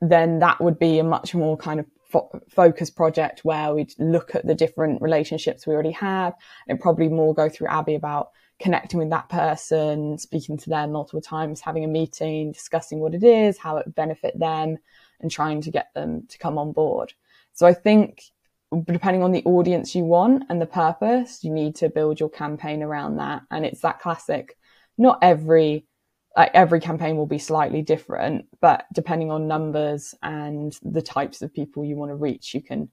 then 0.00 0.40
that 0.40 0.60
would 0.60 0.78
be 0.78 0.98
a 0.98 1.04
much 1.04 1.34
more 1.34 1.56
kind 1.56 1.80
of 1.80 1.86
fo- 2.08 2.40
focused 2.48 2.96
project 2.96 3.44
where 3.44 3.74
we'd 3.74 3.92
look 3.98 4.34
at 4.34 4.46
the 4.46 4.54
different 4.54 5.02
relationships 5.02 5.66
we 5.66 5.74
already 5.74 5.92
have 5.92 6.34
and 6.68 6.80
probably 6.80 7.08
more 7.08 7.34
go 7.34 7.48
through 7.48 7.68
Abi 7.68 7.94
about 7.94 8.30
connecting 8.60 8.98
with 9.00 9.10
that 9.10 9.28
person, 9.28 10.16
speaking 10.18 10.56
to 10.56 10.70
them 10.70 10.92
multiple 10.92 11.20
times, 11.20 11.60
having 11.60 11.84
a 11.84 11.88
meeting, 11.88 12.52
discussing 12.52 13.00
what 13.00 13.14
it 13.14 13.24
is, 13.24 13.58
how 13.58 13.76
it 13.76 13.86
would 13.86 13.94
benefit 13.94 14.38
them, 14.38 14.78
and 15.20 15.30
trying 15.30 15.60
to 15.60 15.70
get 15.70 15.92
them 15.94 16.26
to 16.28 16.38
come 16.38 16.58
on 16.58 16.72
board. 16.72 17.12
So 17.52 17.66
I 17.66 17.74
think 17.74 18.22
depending 18.84 19.22
on 19.22 19.32
the 19.32 19.44
audience 19.44 19.94
you 19.94 20.04
want 20.04 20.44
and 20.48 20.60
the 20.60 20.66
purpose, 20.66 21.44
you 21.44 21.50
need 21.50 21.76
to 21.76 21.88
build 21.88 22.18
your 22.18 22.30
campaign 22.30 22.82
around 22.82 23.16
that. 23.16 23.42
And 23.50 23.64
it's 23.64 23.80
that 23.82 24.00
classic, 24.00 24.56
not 24.98 25.18
every, 25.22 25.86
like 26.36 26.50
every 26.54 26.80
campaign 26.80 27.16
will 27.16 27.26
be 27.26 27.38
slightly 27.38 27.82
different, 27.82 28.46
but 28.60 28.86
depending 28.92 29.30
on 29.30 29.46
numbers 29.46 30.14
and 30.22 30.76
the 30.82 31.02
types 31.02 31.42
of 31.42 31.54
people 31.54 31.84
you 31.84 31.96
want 31.96 32.10
to 32.10 32.16
reach, 32.16 32.54
you 32.54 32.62
can 32.62 32.90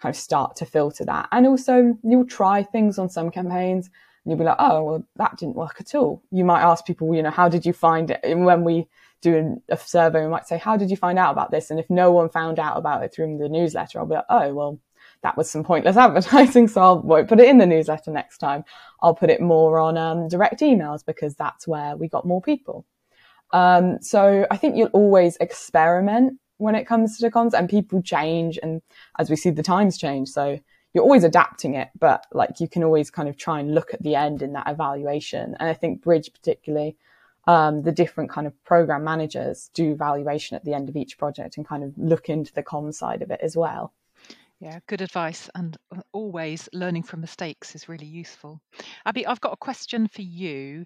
kind 0.00 0.14
of 0.14 0.18
start 0.18 0.56
to 0.56 0.64
filter 0.64 1.04
that. 1.04 1.28
And 1.32 1.46
also 1.46 1.98
you'll 2.02 2.26
try 2.26 2.62
things 2.62 2.98
on 2.98 3.10
some 3.10 3.30
campaigns 3.30 3.86
and 3.86 4.30
you'll 4.30 4.38
be 4.38 4.44
like, 4.44 4.56
oh, 4.58 4.82
well, 4.82 5.04
that 5.16 5.36
didn't 5.36 5.56
work 5.56 5.76
at 5.80 5.94
all. 5.94 6.22
You 6.30 6.44
might 6.44 6.62
ask 6.62 6.86
people, 6.86 7.14
you 7.14 7.22
know, 7.22 7.30
how 7.30 7.48
did 7.48 7.66
you 7.66 7.72
find 7.72 8.10
it? 8.10 8.20
And 8.22 8.44
when 8.44 8.64
we 8.64 8.88
do 9.20 9.60
a 9.68 9.76
survey, 9.76 10.22
we 10.22 10.30
might 10.30 10.46
say, 10.46 10.58
how 10.58 10.76
did 10.76 10.90
you 10.90 10.96
find 10.96 11.18
out 11.18 11.32
about 11.32 11.50
this? 11.50 11.70
And 11.70 11.80
if 11.80 11.90
no 11.90 12.12
one 12.12 12.30
found 12.30 12.58
out 12.58 12.76
about 12.76 13.02
it 13.02 13.12
through 13.12 13.38
the 13.38 13.48
newsletter, 13.48 13.98
I'll 13.98 14.06
be 14.06 14.14
like, 14.14 14.24
oh, 14.30 14.54
well, 14.54 14.78
that 15.22 15.36
was 15.36 15.50
some 15.50 15.64
pointless 15.64 15.96
advertising. 16.06 16.68
So 16.68 16.80
I 16.80 16.92
won't 16.92 17.28
put 17.28 17.40
it 17.40 17.48
in 17.48 17.58
the 17.58 17.66
newsletter 17.66 18.10
next 18.10 18.38
time. 18.38 18.64
I'll 19.02 19.14
put 19.14 19.30
it 19.30 19.40
more 19.40 19.78
on 19.78 19.96
um, 19.96 20.28
direct 20.28 20.60
emails 20.60 21.04
because 21.04 21.34
that's 21.34 21.66
where 21.66 21.96
we 21.96 22.08
got 22.08 22.26
more 22.26 22.42
people. 22.42 22.84
Um, 23.52 23.98
so 24.00 24.46
I 24.50 24.56
think 24.56 24.76
you'll 24.76 24.88
always 24.88 25.36
experiment 25.38 26.38
when 26.58 26.74
it 26.74 26.86
comes 26.86 27.16
to 27.16 27.26
the 27.26 27.30
comms 27.30 27.54
and 27.54 27.68
people 27.68 28.02
change. 28.02 28.58
And 28.62 28.82
as 29.18 29.30
we 29.30 29.36
see, 29.36 29.50
the 29.50 29.62
times 29.62 29.96
change. 29.96 30.28
So 30.28 30.58
you're 30.92 31.04
always 31.04 31.24
adapting 31.24 31.74
it, 31.74 31.88
but 31.98 32.26
like 32.32 32.60
you 32.60 32.68
can 32.68 32.82
always 32.82 33.10
kind 33.10 33.28
of 33.28 33.36
try 33.36 33.60
and 33.60 33.74
look 33.74 33.94
at 33.94 34.02
the 34.02 34.14
end 34.14 34.42
in 34.42 34.52
that 34.54 34.68
evaluation. 34.68 35.56
And 35.58 35.68
I 35.68 35.74
think 35.74 36.02
Bridge 36.02 36.32
particularly, 36.32 36.96
um, 37.46 37.82
the 37.82 37.92
different 37.92 38.30
kind 38.30 38.46
of 38.46 38.64
program 38.64 39.04
managers 39.04 39.70
do 39.72 39.92
evaluation 39.92 40.56
at 40.56 40.64
the 40.64 40.74
end 40.74 40.88
of 40.88 40.96
each 40.96 41.16
project 41.16 41.56
and 41.56 41.66
kind 41.66 41.84
of 41.84 41.94
look 41.96 42.28
into 42.28 42.52
the 42.52 42.62
comms 42.62 42.94
side 42.94 43.22
of 43.22 43.30
it 43.30 43.40
as 43.42 43.56
well. 43.56 43.92
Yeah, 44.60 44.80
good 44.88 45.00
advice. 45.00 45.48
And 45.54 45.76
uh, 45.94 46.00
always 46.12 46.68
learning 46.72 47.04
from 47.04 47.20
mistakes 47.20 47.74
is 47.74 47.88
really 47.88 48.06
useful. 48.06 48.60
Abi, 49.06 49.24
I've 49.26 49.40
got 49.40 49.52
a 49.52 49.56
question 49.56 50.08
for 50.08 50.22
you. 50.22 50.84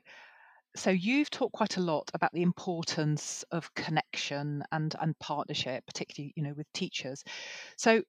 So 0.77 0.91
you've 0.91 1.31
talked 1.31 1.55
quite 1.55 1.77
a 1.77 1.83
lot 1.83 2.11
about 2.15 2.33
the 2.33 2.43
importance 2.43 3.45
of 3.51 3.73
connection 3.75 4.63
and 4.73 4.95
and 5.01 5.19
partnership, 5.19 5.85
particularly 5.87 6.33
you 6.37 6.43
know 6.43 6.55
with 6.55 6.71
teachers. 6.73 7.23
So 7.77 8.03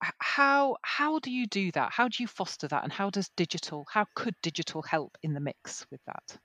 how 0.00 0.76
how 0.82 1.18
do 1.18 1.30
you 1.30 1.46
do 1.46 1.72
that? 1.72 1.92
How 1.92 2.08
do 2.08 2.22
you 2.22 2.26
foster 2.26 2.68
that? 2.68 2.84
And 2.84 2.92
how 2.92 3.10
does 3.10 3.30
digital? 3.36 3.86
How 3.90 4.06
could 4.14 4.34
digital 4.42 4.82
help 4.82 5.16
in 5.22 5.34
the 5.34 5.40
mix 5.40 5.86
with 5.90 6.00
that? 6.06 6.38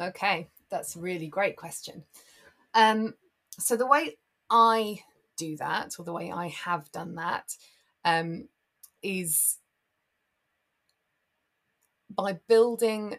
Okay, 0.00 0.48
that's 0.70 0.96
a 0.96 1.00
really 1.00 1.28
great 1.28 1.56
question. 1.56 2.04
Um, 2.74 3.14
so 3.58 3.76
the 3.76 3.86
way 3.86 4.16
I 4.48 5.00
do 5.36 5.56
that, 5.56 5.96
or 5.98 6.04
the 6.04 6.12
way 6.12 6.30
I 6.30 6.48
have 6.48 6.90
done 6.92 7.14
that, 7.16 7.56
um, 8.04 8.48
is 9.02 9.58
by 12.10 12.38
building 12.48 13.18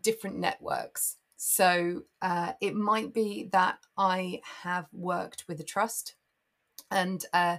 different 0.00 0.38
networks. 0.38 1.16
So 1.36 2.02
uh, 2.20 2.52
it 2.60 2.74
might 2.74 3.12
be 3.12 3.48
that 3.52 3.78
I 3.96 4.40
have 4.62 4.86
worked 4.92 5.44
with 5.48 5.60
a 5.60 5.64
trust, 5.64 6.14
and 6.90 7.24
uh, 7.32 7.58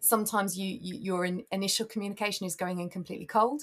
sometimes 0.00 0.58
you, 0.58 0.78
you 0.80 0.96
your 0.96 1.24
in, 1.24 1.44
initial 1.50 1.86
communication 1.86 2.46
is 2.46 2.56
going 2.56 2.78
in 2.78 2.90
completely 2.90 3.26
cold. 3.26 3.62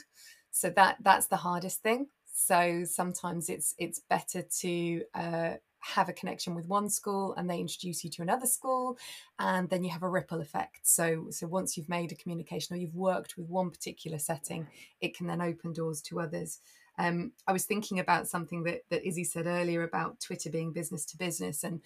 So 0.51 0.69
that 0.71 0.97
that's 1.01 1.27
the 1.27 1.37
hardest 1.37 1.83
thing. 1.83 2.07
So 2.33 2.83
sometimes 2.85 3.49
it's 3.49 3.75
it's 3.77 3.99
better 3.99 4.41
to 4.61 5.03
uh, 5.13 5.53
have 5.81 6.09
a 6.09 6.13
connection 6.13 6.55
with 6.55 6.65
one 6.65 6.89
school 6.89 7.33
and 7.35 7.49
they 7.49 7.59
introduce 7.59 8.03
you 8.03 8.09
to 8.09 8.21
another 8.21 8.45
school 8.45 8.97
and 9.39 9.69
then 9.69 9.83
you 9.83 9.89
have 9.89 10.03
a 10.03 10.09
ripple 10.09 10.41
effect. 10.41 10.79
So 10.83 11.27
so 11.29 11.47
once 11.47 11.77
you've 11.77 11.89
made 11.89 12.11
a 12.11 12.15
communication 12.15 12.75
or 12.75 12.79
you've 12.79 12.95
worked 12.95 13.37
with 13.37 13.47
one 13.47 13.69
particular 13.69 14.19
setting 14.19 14.67
it 15.01 15.15
can 15.15 15.27
then 15.27 15.41
open 15.41 15.73
doors 15.73 16.01
to 16.03 16.19
others. 16.19 16.59
Um, 16.97 17.31
i 17.47 17.53
was 17.53 17.63
thinking 17.63 17.99
about 17.99 18.27
something 18.27 18.63
that, 18.63 18.81
that 18.89 19.07
izzy 19.07 19.23
said 19.23 19.47
earlier 19.47 19.83
about 19.83 20.19
twitter 20.19 20.49
being 20.49 20.73
business 20.73 21.05
to 21.05 21.17
business 21.17 21.63
and 21.63 21.79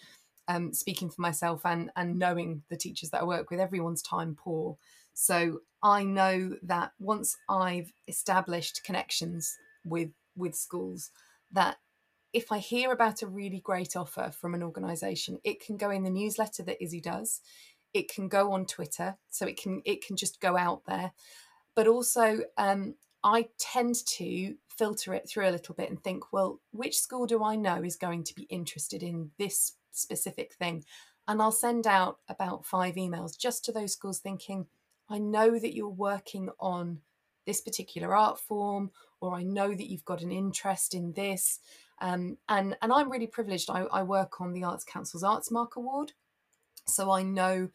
um, 0.48 0.74
speaking 0.74 1.12
for 1.12 1.22
myself 1.22 1.62
and 1.66 1.92
and 1.96 2.18
knowing 2.18 2.64
the 2.70 2.76
teachers 2.76 3.12
that 3.12 3.22
i 3.22 3.24
work 3.24 3.52
with 3.52 3.60
everyone's 3.60 4.02
time 4.02 4.36
poor. 4.36 4.76
So 5.14 5.60
I 5.82 6.04
know 6.04 6.56
that 6.64 6.92
once 7.00 7.38
I've 7.50 7.94
established 8.08 8.84
connections 8.84 9.58
with 9.86 10.12
with 10.36 10.56
schools, 10.56 11.12
that 11.52 11.78
if 12.34 12.52
I 12.52 12.58
hear 12.58 12.92
about 12.92 13.22
a 13.22 13.28
really 13.28 13.60
great 13.60 13.96
offer 13.96 14.32
from 14.32 14.56
an 14.56 14.64
organisation, 14.64 15.40
it 15.44 15.64
can 15.64 15.78
go 15.78 15.92
in 15.92 16.04
the 16.04 16.10
newsletter 16.10 16.64
that 16.64 16.84
Izzy 16.84 17.00
does. 17.00 17.42
It 17.94 18.12
can 18.12 18.28
go 18.28 18.52
on 18.52 18.66
Twitter, 18.66 19.18
so 19.30 19.46
it 19.46 19.62
can 19.62 19.82
it 19.86 20.06
can 20.06 20.18
just 20.18 20.42
go 20.42 20.58
out 20.58 20.82
there. 20.88 21.12
But 21.76 21.88
also, 21.88 22.40
um, 22.58 22.96
I 23.24 23.48
tend 23.60 23.96
to 24.18 24.56
filter 24.68 25.14
it 25.14 25.30
through 25.30 25.48
a 25.48 25.52
little 25.52 25.76
bit 25.76 25.90
and 25.90 26.04
think, 26.04 26.34
well, 26.34 26.60
which 26.72 26.98
school 26.98 27.26
do 27.26 27.44
I 27.44 27.56
know 27.56 27.84
is 27.84 27.96
going 27.96 28.24
to 28.26 28.36
be 28.36 28.44
interested 28.44 29.04
in 29.04 29.32
this 29.38 29.74
specific 29.92 30.54
thing? 30.56 30.84
And 31.28 31.42
I'll 31.42 31.52
send 31.52 31.88
out 31.88 32.18
about 32.28 32.66
five 32.66 32.96
emails 32.96 33.38
just 33.38 33.64
to 33.66 33.72
those 33.72 33.94
schools 33.94 34.20
thinking, 34.20 34.66
I 35.10 35.20
know 35.20 35.58
that 35.58 35.74
you're 35.74 35.88
working 35.88 36.50
on 36.60 37.00
this 37.46 37.62
particular 37.62 38.16
art 38.16 38.40
form, 38.40 38.92
or 39.22 39.36
I 39.36 39.44
know 39.44 39.74
that 39.74 39.90
you've 39.90 40.06
got 40.06 40.22
an 40.22 40.32
interest 40.32 40.94
in 40.94 41.14
this. 41.14 41.60
Um, 42.04 42.38
and, 42.50 42.76
and 42.82 42.92
I'm 42.92 43.10
really 43.10 43.28
privileged. 43.28 43.70
I, 43.70 43.84
I 43.84 44.04
work 44.04 44.42
on 44.42 44.52
the 44.52 44.66
Arts 44.66 44.84
Council's 44.84 45.24
Artsmark 45.24 45.78
Award. 45.78 46.12
So 46.86 47.10
I 47.10 47.24
know 47.24 47.70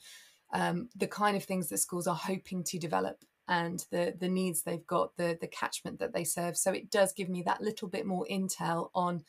um, 0.52 0.90
the 0.94 1.06
kind 1.06 1.34
of 1.34 1.44
things 1.44 1.70
that 1.70 1.78
schools 1.78 2.06
are 2.06 2.14
hoping 2.14 2.62
to 2.64 2.78
develop 2.78 3.24
and 3.48 3.86
the 3.90 4.14
the 4.20 4.28
needs 4.28 4.62
they've 4.62 4.86
got, 4.86 5.16
the 5.16 5.38
the 5.40 5.46
catchment 5.46 5.98
that 5.98 6.12
they 6.12 6.24
serve. 6.24 6.58
So 6.58 6.72
it 6.72 6.90
does 6.90 7.14
give 7.14 7.30
me 7.30 7.42
that 7.44 7.62
little 7.62 7.88
bit 7.88 8.04
more 8.04 8.26
intel 8.30 8.90
on 8.94 9.24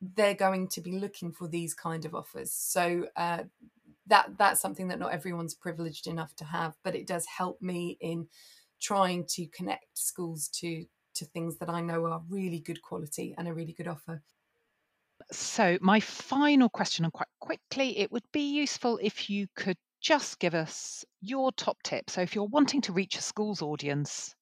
they're 0.00 0.34
going 0.34 0.68
to 0.68 0.80
be 0.80 0.92
looking 0.92 1.32
for 1.32 1.48
these 1.48 1.74
kind 1.74 2.04
of 2.04 2.14
offers. 2.14 2.52
So 2.52 3.06
uh, 3.16 3.42
that 4.06 4.38
that's 4.38 4.60
something 4.62 4.88
that 4.88 4.98
not 4.98 5.12
everyone's 5.12 5.54
privileged 5.54 6.06
enough 6.06 6.34
to 6.36 6.44
have, 6.44 6.76
but 6.82 6.94
it 6.94 7.06
does 7.06 7.26
help 7.26 7.60
me 7.60 7.98
in 8.00 8.28
trying 8.80 9.26
to 9.26 9.46
connect 9.48 9.98
schools 9.98 10.48
to 10.60 10.86
to 11.14 11.24
things 11.26 11.58
that 11.58 11.68
I 11.68 11.82
know 11.82 12.06
are 12.06 12.22
really 12.28 12.60
good 12.60 12.80
quality 12.80 13.34
and 13.36 13.48
a 13.48 13.54
really 13.54 13.72
good 13.72 13.88
offer. 13.88 14.22
So, 15.30 15.78
my 15.80 16.00
final 16.00 16.68
question, 16.68 17.04
and 17.04 17.12
quite 17.12 17.28
quickly, 17.38 17.98
it 17.98 18.10
would 18.10 18.24
be 18.32 18.54
useful 18.54 18.98
if 19.02 19.28
you 19.28 19.46
could 19.54 19.76
just 20.00 20.38
give 20.38 20.54
us 20.54 21.04
your 21.20 21.52
top 21.52 21.76
tip. 21.82 22.08
So, 22.08 22.22
if 22.22 22.34
you're 22.34 22.46
wanting 22.46 22.80
to 22.82 22.92
reach 22.92 23.16
a 23.16 23.22
school's 23.22 23.60
audience, 23.60 24.34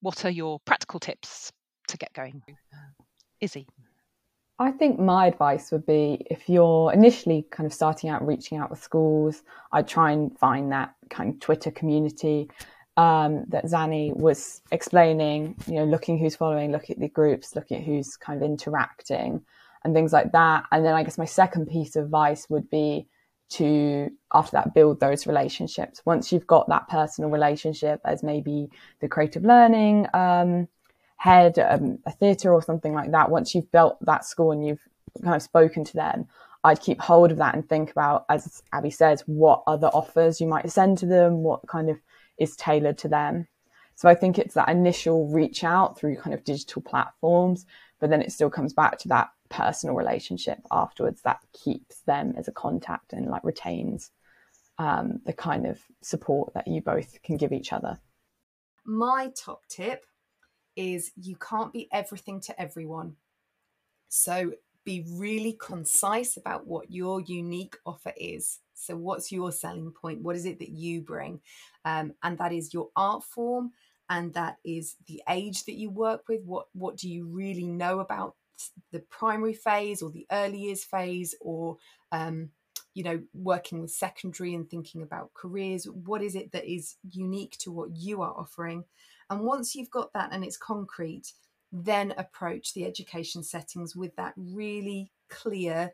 what 0.00 0.24
are 0.24 0.30
your 0.30 0.58
practical 0.64 1.00
tips 1.00 1.52
to 1.88 1.98
get 1.98 2.12
going? 2.14 2.42
Izzy. 3.40 3.66
I 4.58 4.70
think 4.72 4.98
my 4.98 5.26
advice 5.26 5.72
would 5.72 5.86
be 5.86 6.26
if 6.30 6.48
you're 6.48 6.92
initially 6.92 7.46
kind 7.50 7.66
of 7.66 7.72
starting 7.72 8.10
out 8.10 8.26
reaching 8.26 8.58
out 8.58 8.70
with 8.70 8.82
schools, 8.82 9.42
I'd 9.72 9.88
try 9.88 10.12
and 10.12 10.38
find 10.38 10.70
that 10.72 10.94
kind 11.08 11.30
of 11.30 11.40
Twitter 11.40 11.70
community 11.70 12.50
um, 13.00 13.46
that 13.48 13.64
Zannie 13.64 14.14
was 14.14 14.60
explaining, 14.70 15.54
you 15.66 15.76
know, 15.76 15.84
looking 15.84 16.18
who's 16.18 16.36
following, 16.36 16.70
looking 16.70 16.96
at 16.96 17.00
the 17.00 17.08
groups, 17.08 17.56
looking 17.56 17.78
at 17.78 17.84
who's 17.84 18.14
kind 18.18 18.42
of 18.42 18.46
interacting 18.46 19.42
and 19.82 19.94
things 19.94 20.12
like 20.12 20.32
that. 20.32 20.64
And 20.70 20.84
then 20.84 20.92
I 20.92 21.02
guess 21.02 21.16
my 21.16 21.24
second 21.24 21.68
piece 21.68 21.96
of 21.96 22.04
advice 22.04 22.46
would 22.50 22.68
be 22.68 23.06
to 23.52 24.10
after 24.34 24.52
that 24.52 24.74
build 24.74 25.00
those 25.00 25.26
relationships 25.26 26.02
once 26.04 26.30
you've 26.30 26.46
got 26.46 26.68
that 26.68 26.88
personal 26.88 27.30
relationship 27.30 28.00
as 28.04 28.22
maybe 28.22 28.68
the 29.00 29.08
creative 29.08 29.44
learning 29.44 30.06
um, 30.14 30.68
head 31.16 31.58
um, 31.58 31.98
a 32.06 32.12
theatre 32.12 32.52
or 32.52 32.62
something 32.62 32.94
like 32.94 33.10
that 33.10 33.28
once 33.28 33.52
you've 33.52 33.72
built 33.72 33.96
that 34.02 34.24
school 34.24 34.52
and 34.52 34.64
you've 34.64 34.86
kind 35.24 35.34
of 35.34 35.42
spoken 35.42 35.82
to 35.82 35.94
them 35.94 36.28
i'd 36.62 36.80
keep 36.80 37.00
hold 37.00 37.32
of 37.32 37.38
that 37.38 37.56
and 37.56 37.68
think 37.68 37.90
about 37.90 38.24
as 38.28 38.62
Abi 38.72 38.88
says 38.88 39.24
what 39.26 39.64
other 39.66 39.88
offers 39.88 40.40
you 40.40 40.46
might 40.46 40.70
send 40.70 40.96
to 40.98 41.06
them 41.06 41.42
what 41.42 41.66
kind 41.66 41.90
of 41.90 41.98
is 42.40 42.56
tailored 42.56 42.98
to 42.98 43.08
them 43.08 43.46
so 43.94 44.08
i 44.08 44.14
think 44.14 44.38
it's 44.38 44.54
that 44.54 44.68
initial 44.68 45.28
reach 45.28 45.62
out 45.62 45.96
through 45.96 46.16
kind 46.16 46.34
of 46.34 46.42
digital 46.42 46.82
platforms 46.82 47.66
but 48.00 48.10
then 48.10 48.22
it 48.22 48.32
still 48.32 48.50
comes 48.50 48.72
back 48.72 48.98
to 48.98 49.08
that 49.08 49.28
personal 49.50 49.94
relationship 49.94 50.58
afterwards 50.70 51.22
that 51.22 51.40
keeps 51.52 52.00
them 52.00 52.34
as 52.36 52.48
a 52.48 52.52
contact 52.52 53.12
and 53.12 53.26
like 53.26 53.44
retains 53.44 54.10
um, 54.78 55.20
the 55.26 55.34
kind 55.34 55.66
of 55.66 55.78
support 56.00 56.54
that 56.54 56.66
you 56.66 56.80
both 56.80 57.20
can 57.22 57.36
give 57.36 57.52
each 57.52 57.70
other. 57.70 57.98
My 58.86 59.30
top 59.36 59.66
tip 59.68 60.06
is 60.74 61.12
you 61.16 61.36
can't 61.36 61.72
be 61.72 61.86
everything 61.92 62.40
to 62.42 62.58
everyone. 62.58 63.16
So 64.08 64.52
be 64.84 65.04
really 65.10 65.52
concise 65.60 66.38
about 66.38 66.66
what 66.66 66.90
your 66.90 67.20
unique 67.20 67.76
offer 67.84 68.14
is. 68.16 68.60
So, 68.80 68.96
what's 68.96 69.30
your 69.30 69.52
selling 69.52 69.92
point? 69.92 70.22
What 70.22 70.36
is 70.36 70.46
it 70.46 70.58
that 70.58 70.70
you 70.70 71.00
bring? 71.02 71.40
Um, 71.84 72.14
and 72.22 72.38
that 72.38 72.52
is 72.52 72.74
your 72.74 72.88
art 72.96 73.24
form, 73.24 73.72
and 74.08 74.32
that 74.34 74.56
is 74.64 74.96
the 75.06 75.22
age 75.28 75.64
that 75.64 75.76
you 75.76 75.90
work 75.90 76.24
with. 76.28 76.42
What 76.44 76.66
what 76.72 76.96
do 76.96 77.08
you 77.08 77.26
really 77.26 77.66
know 77.66 78.00
about 78.00 78.34
the 78.92 79.00
primary 79.00 79.54
phase 79.54 80.02
or 80.02 80.10
the 80.10 80.26
early 80.30 80.58
years 80.58 80.84
phase 80.84 81.34
or 81.40 81.78
um, 82.12 82.50
you 82.94 83.02
know 83.02 83.20
working 83.32 83.80
with 83.80 83.90
secondary 83.90 84.54
and 84.54 84.68
thinking 84.68 85.02
about 85.02 85.32
careers 85.34 85.84
what 85.84 86.22
is 86.22 86.34
it 86.34 86.50
that 86.52 86.70
is 86.70 86.96
unique 87.10 87.56
to 87.58 87.70
what 87.70 87.90
you 87.96 88.20
are 88.20 88.34
offering 88.36 88.84
and 89.30 89.40
once 89.40 89.74
you've 89.74 89.90
got 89.90 90.12
that 90.12 90.30
and 90.32 90.44
it's 90.44 90.56
concrete 90.56 91.32
then 91.72 92.12
approach 92.18 92.74
the 92.74 92.84
education 92.84 93.42
settings 93.42 93.94
with 93.94 94.14
that 94.16 94.34
really 94.36 95.10
clear 95.28 95.92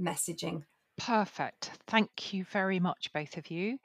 messaging 0.00 0.62
perfect 1.06 1.70
thank 1.86 2.32
you 2.32 2.44
very 2.44 2.80
much 2.80 3.12
both 3.12 3.36
of 3.36 3.50
you 3.50 3.78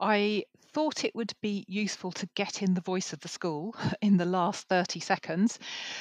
I 0.00 0.44
thought 0.72 1.04
it 1.04 1.14
would 1.14 1.32
be 1.40 1.64
useful 1.68 2.12
to 2.12 2.28
get 2.34 2.62
in 2.62 2.74
the 2.74 2.82
voice 2.82 3.14
of 3.14 3.20
the 3.20 3.28
school 3.28 3.74
in 4.02 4.18
the 4.18 4.26
last 4.26 4.68
30 4.68 5.00
seconds. 5.00 5.58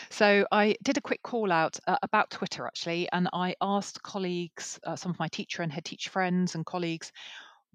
So 0.09 0.45
I 0.51 0.75
did 0.83 0.97
a 0.97 1.01
quick 1.01 1.23
call 1.23 1.51
out 1.51 1.79
uh, 1.87 1.97
about 2.03 2.29
Twitter 2.29 2.67
actually, 2.67 3.07
and 3.13 3.29
I 3.31 3.55
asked 3.61 4.03
colleagues, 4.03 4.77
uh, 4.85 4.97
some 4.97 5.11
of 5.11 5.19
my 5.19 5.29
teacher 5.29 5.61
and 5.61 5.71
head 5.71 5.85
teacher 5.85 6.09
friends 6.09 6.55
and 6.55 6.65
colleagues, 6.65 7.13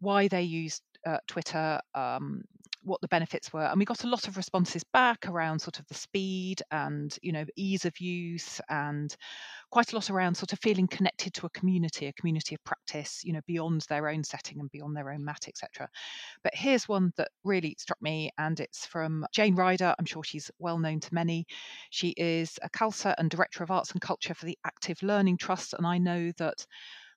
why 0.00 0.29
they 0.29 0.42
used 0.42 0.83
uh, 1.07 1.18
Twitter, 1.26 1.81
um, 1.94 2.42
what 2.82 3.00
the 3.00 3.08
benefits 3.08 3.52
were, 3.52 3.64
and 3.64 3.78
we 3.78 3.84
got 3.84 4.04
a 4.04 4.08
lot 4.08 4.28
of 4.28 4.36
responses 4.36 4.84
back 4.84 5.28
around 5.28 5.58
sort 5.58 5.78
of 5.78 5.86
the 5.88 5.94
speed 5.94 6.62
and 6.70 7.16
you 7.22 7.32
know 7.32 7.44
ease 7.56 7.84
of 7.84 7.98
use 8.00 8.60
and 8.68 9.16
quite 9.70 9.92
a 9.92 9.94
lot 9.94 10.10
around 10.10 10.34
sort 10.34 10.52
of 10.52 10.58
feeling 10.58 10.88
connected 10.88 11.32
to 11.34 11.46
a 11.46 11.50
community, 11.50 12.06
a 12.06 12.12
community 12.14 12.54
of 12.54 12.64
practice, 12.64 13.22
you 13.24 13.32
know, 13.32 13.40
beyond 13.46 13.82
their 13.88 14.08
own 14.08 14.24
setting 14.24 14.58
and 14.58 14.70
beyond 14.70 14.96
their 14.96 15.10
own 15.10 15.24
mat, 15.24 15.44
etc. 15.46 15.88
But 16.42 16.54
here's 16.54 16.88
one 16.88 17.12
that 17.16 17.28
really 17.44 17.76
struck 17.78 18.00
me, 18.02 18.30
and 18.38 18.58
it's 18.58 18.86
from 18.86 19.24
Jane 19.32 19.54
Ryder. 19.54 19.94
I'm 19.98 20.04
sure 20.04 20.24
she's 20.24 20.50
well 20.58 20.78
known 20.78 21.00
to 21.00 21.14
many. 21.14 21.46
She 21.90 22.10
is 22.16 22.58
a 22.62 22.70
CALSA 22.70 23.14
and 23.18 23.30
Director 23.30 23.62
of 23.62 23.70
Arts 23.70 23.92
and 23.92 24.00
Culture 24.00 24.34
for 24.34 24.46
the 24.46 24.58
Active 24.64 25.02
Learning 25.02 25.36
Trust, 25.36 25.74
and 25.74 25.86
I 25.86 25.98
know 25.98 26.32
that 26.38 26.66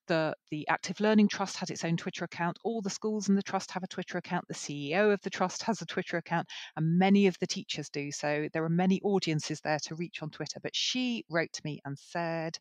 the 0.07 0.35
the 0.51 0.67
active 0.67 0.99
learning 0.99 1.27
trust 1.27 1.57
has 1.57 1.69
its 1.69 1.83
own 1.83 1.97
twitter 1.97 2.25
account. 2.25 2.57
All 2.63 2.81
the 2.81 2.89
schools 2.89 3.29
in 3.29 3.35
the 3.35 3.43
trust 3.43 3.71
have 3.71 3.83
a 3.83 3.87
twitter 3.87 4.17
account. 4.17 4.47
The 4.47 4.53
ceo 4.53 5.13
of 5.13 5.21
the 5.21 5.29
trust 5.29 5.63
has 5.63 5.81
a 5.81 5.85
twitter 5.85 6.17
account 6.17 6.47
and 6.75 6.97
many 6.97 7.27
of 7.27 7.37
the 7.39 7.47
teachers 7.47 7.89
do. 7.89 8.11
So 8.11 8.47
there 8.53 8.63
are 8.63 8.69
many 8.69 9.01
audiences 9.01 9.61
there 9.61 9.79
to 9.83 9.95
reach 9.95 10.21
on 10.21 10.29
twitter. 10.29 10.59
But 10.61 10.75
she 10.75 11.25
wrote 11.29 11.53
to 11.53 11.61
me 11.63 11.79
and 11.85 11.97
said 11.97 12.57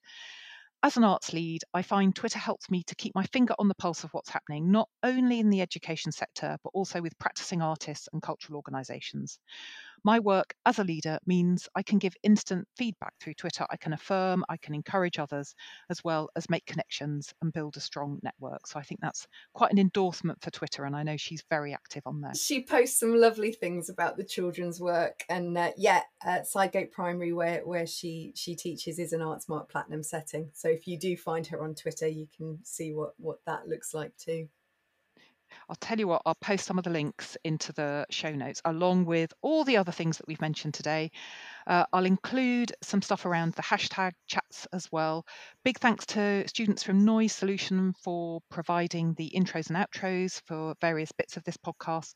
as 0.84 0.96
an 0.96 1.04
arts 1.04 1.32
lead, 1.32 1.62
I 1.72 1.82
find 1.82 2.14
Twitter 2.14 2.40
helps 2.40 2.68
me 2.68 2.82
to 2.88 2.96
keep 2.96 3.14
my 3.14 3.24
finger 3.26 3.54
on 3.60 3.68
the 3.68 3.74
pulse 3.76 4.02
of 4.02 4.12
what's 4.12 4.30
happening, 4.30 4.72
not 4.72 4.88
only 5.04 5.38
in 5.38 5.48
the 5.48 5.60
education 5.60 6.10
sector, 6.10 6.56
but 6.64 6.70
also 6.74 7.00
with 7.00 7.16
practicing 7.20 7.62
artists 7.62 8.08
and 8.12 8.20
cultural 8.20 8.56
organisations. 8.56 9.38
My 10.04 10.18
work 10.18 10.54
as 10.66 10.78
a 10.78 10.84
leader 10.84 11.18
means 11.26 11.68
I 11.76 11.82
can 11.82 11.98
give 11.98 12.14
instant 12.22 12.66
feedback 12.76 13.14
through 13.20 13.34
Twitter. 13.34 13.64
I 13.70 13.76
can 13.76 13.92
affirm, 13.92 14.44
I 14.48 14.56
can 14.56 14.74
encourage 14.74 15.18
others, 15.18 15.54
as 15.90 16.02
well 16.02 16.28
as 16.34 16.50
make 16.50 16.66
connections 16.66 17.32
and 17.40 17.52
build 17.52 17.76
a 17.76 17.80
strong 17.80 18.18
network. 18.22 18.66
So 18.66 18.78
I 18.78 18.82
think 18.82 19.00
that's 19.00 19.28
quite 19.54 19.70
an 19.70 19.78
endorsement 19.78 20.42
for 20.42 20.50
Twitter, 20.50 20.84
and 20.84 20.96
I 20.96 21.04
know 21.04 21.16
she's 21.16 21.44
very 21.48 21.72
active 21.72 22.02
on 22.06 22.20
there. 22.20 22.34
She 22.34 22.64
posts 22.64 22.98
some 22.98 23.14
lovely 23.14 23.52
things 23.52 23.88
about 23.88 24.16
the 24.16 24.24
children's 24.24 24.80
work, 24.80 25.24
and 25.28 25.56
uh, 25.56 25.70
yeah, 25.76 26.02
at 26.24 26.46
Sidegate 26.48 26.90
Primary, 26.90 27.32
where 27.32 27.60
where 27.64 27.86
she 27.86 28.32
she 28.34 28.56
teaches, 28.56 28.98
is 28.98 29.12
an 29.12 29.20
Artsmark 29.20 29.68
Platinum 29.68 30.02
setting. 30.02 30.50
So 30.52 30.68
if 30.68 30.88
you 30.88 30.98
do 30.98 31.16
find 31.16 31.46
her 31.48 31.62
on 31.62 31.74
Twitter, 31.74 32.08
you 32.08 32.26
can 32.36 32.58
see 32.64 32.92
what 32.92 33.14
what 33.18 33.38
that 33.46 33.68
looks 33.68 33.94
like 33.94 34.16
too. 34.16 34.48
I'll 35.68 35.76
tell 35.76 35.98
you 35.98 36.08
what, 36.08 36.22
I'll 36.26 36.34
post 36.34 36.66
some 36.66 36.78
of 36.78 36.84
the 36.84 36.90
links 36.90 37.36
into 37.44 37.72
the 37.72 38.06
show 38.10 38.32
notes 38.32 38.60
along 38.64 39.04
with 39.04 39.32
all 39.42 39.64
the 39.64 39.76
other 39.76 39.92
things 39.92 40.18
that 40.18 40.26
we've 40.26 40.40
mentioned 40.40 40.74
today. 40.74 41.10
Uh, 41.66 41.84
I'll 41.92 42.06
include 42.06 42.72
some 42.82 43.02
stuff 43.02 43.24
around 43.24 43.54
the 43.54 43.62
hashtag 43.62 44.12
chats 44.26 44.66
as 44.72 44.90
well. 44.90 45.24
Big 45.64 45.78
thanks 45.78 46.06
to 46.06 46.46
students 46.48 46.82
from 46.82 47.04
Noise 47.04 47.32
Solution 47.32 47.92
for 48.02 48.40
providing 48.50 49.14
the 49.14 49.30
intros 49.34 49.70
and 49.70 49.76
outros 49.76 50.40
for 50.46 50.74
various 50.80 51.12
bits 51.12 51.36
of 51.36 51.44
this 51.44 51.56
podcast. 51.56 52.14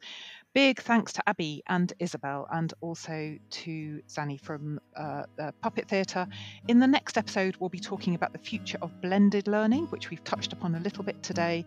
Big 0.56 0.80
thanks 0.80 1.12
to 1.12 1.22
Abi 1.26 1.62
and 1.68 1.92
Isabel, 1.98 2.46
and 2.50 2.72
also 2.80 3.36
to 3.50 4.00
Zannie 4.08 4.40
from 4.40 4.80
uh, 4.96 5.24
the 5.36 5.52
Puppet 5.60 5.86
Theatre. 5.86 6.26
In 6.66 6.78
the 6.78 6.86
next 6.86 7.18
episode, 7.18 7.56
we'll 7.60 7.68
be 7.68 7.78
talking 7.78 8.14
about 8.14 8.32
the 8.32 8.38
future 8.38 8.78
of 8.80 8.90
blended 9.02 9.48
learning, 9.48 9.84
which 9.88 10.08
we've 10.08 10.24
touched 10.24 10.54
upon 10.54 10.74
a 10.74 10.80
little 10.80 11.04
bit 11.04 11.22
today. 11.22 11.66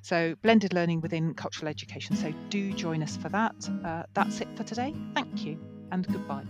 So, 0.00 0.34
blended 0.40 0.72
learning 0.72 1.02
within 1.02 1.34
cultural 1.34 1.68
education. 1.68 2.16
So, 2.16 2.32
do 2.48 2.72
join 2.72 3.02
us 3.02 3.14
for 3.14 3.28
that. 3.28 3.56
Uh, 3.84 4.04
that's 4.14 4.40
it 4.40 4.48
for 4.56 4.64
today. 4.64 4.94
Thank 5.14 5.44
you 5.44 5.60
and 5.92 6.06
goodbye. 6.06 6.46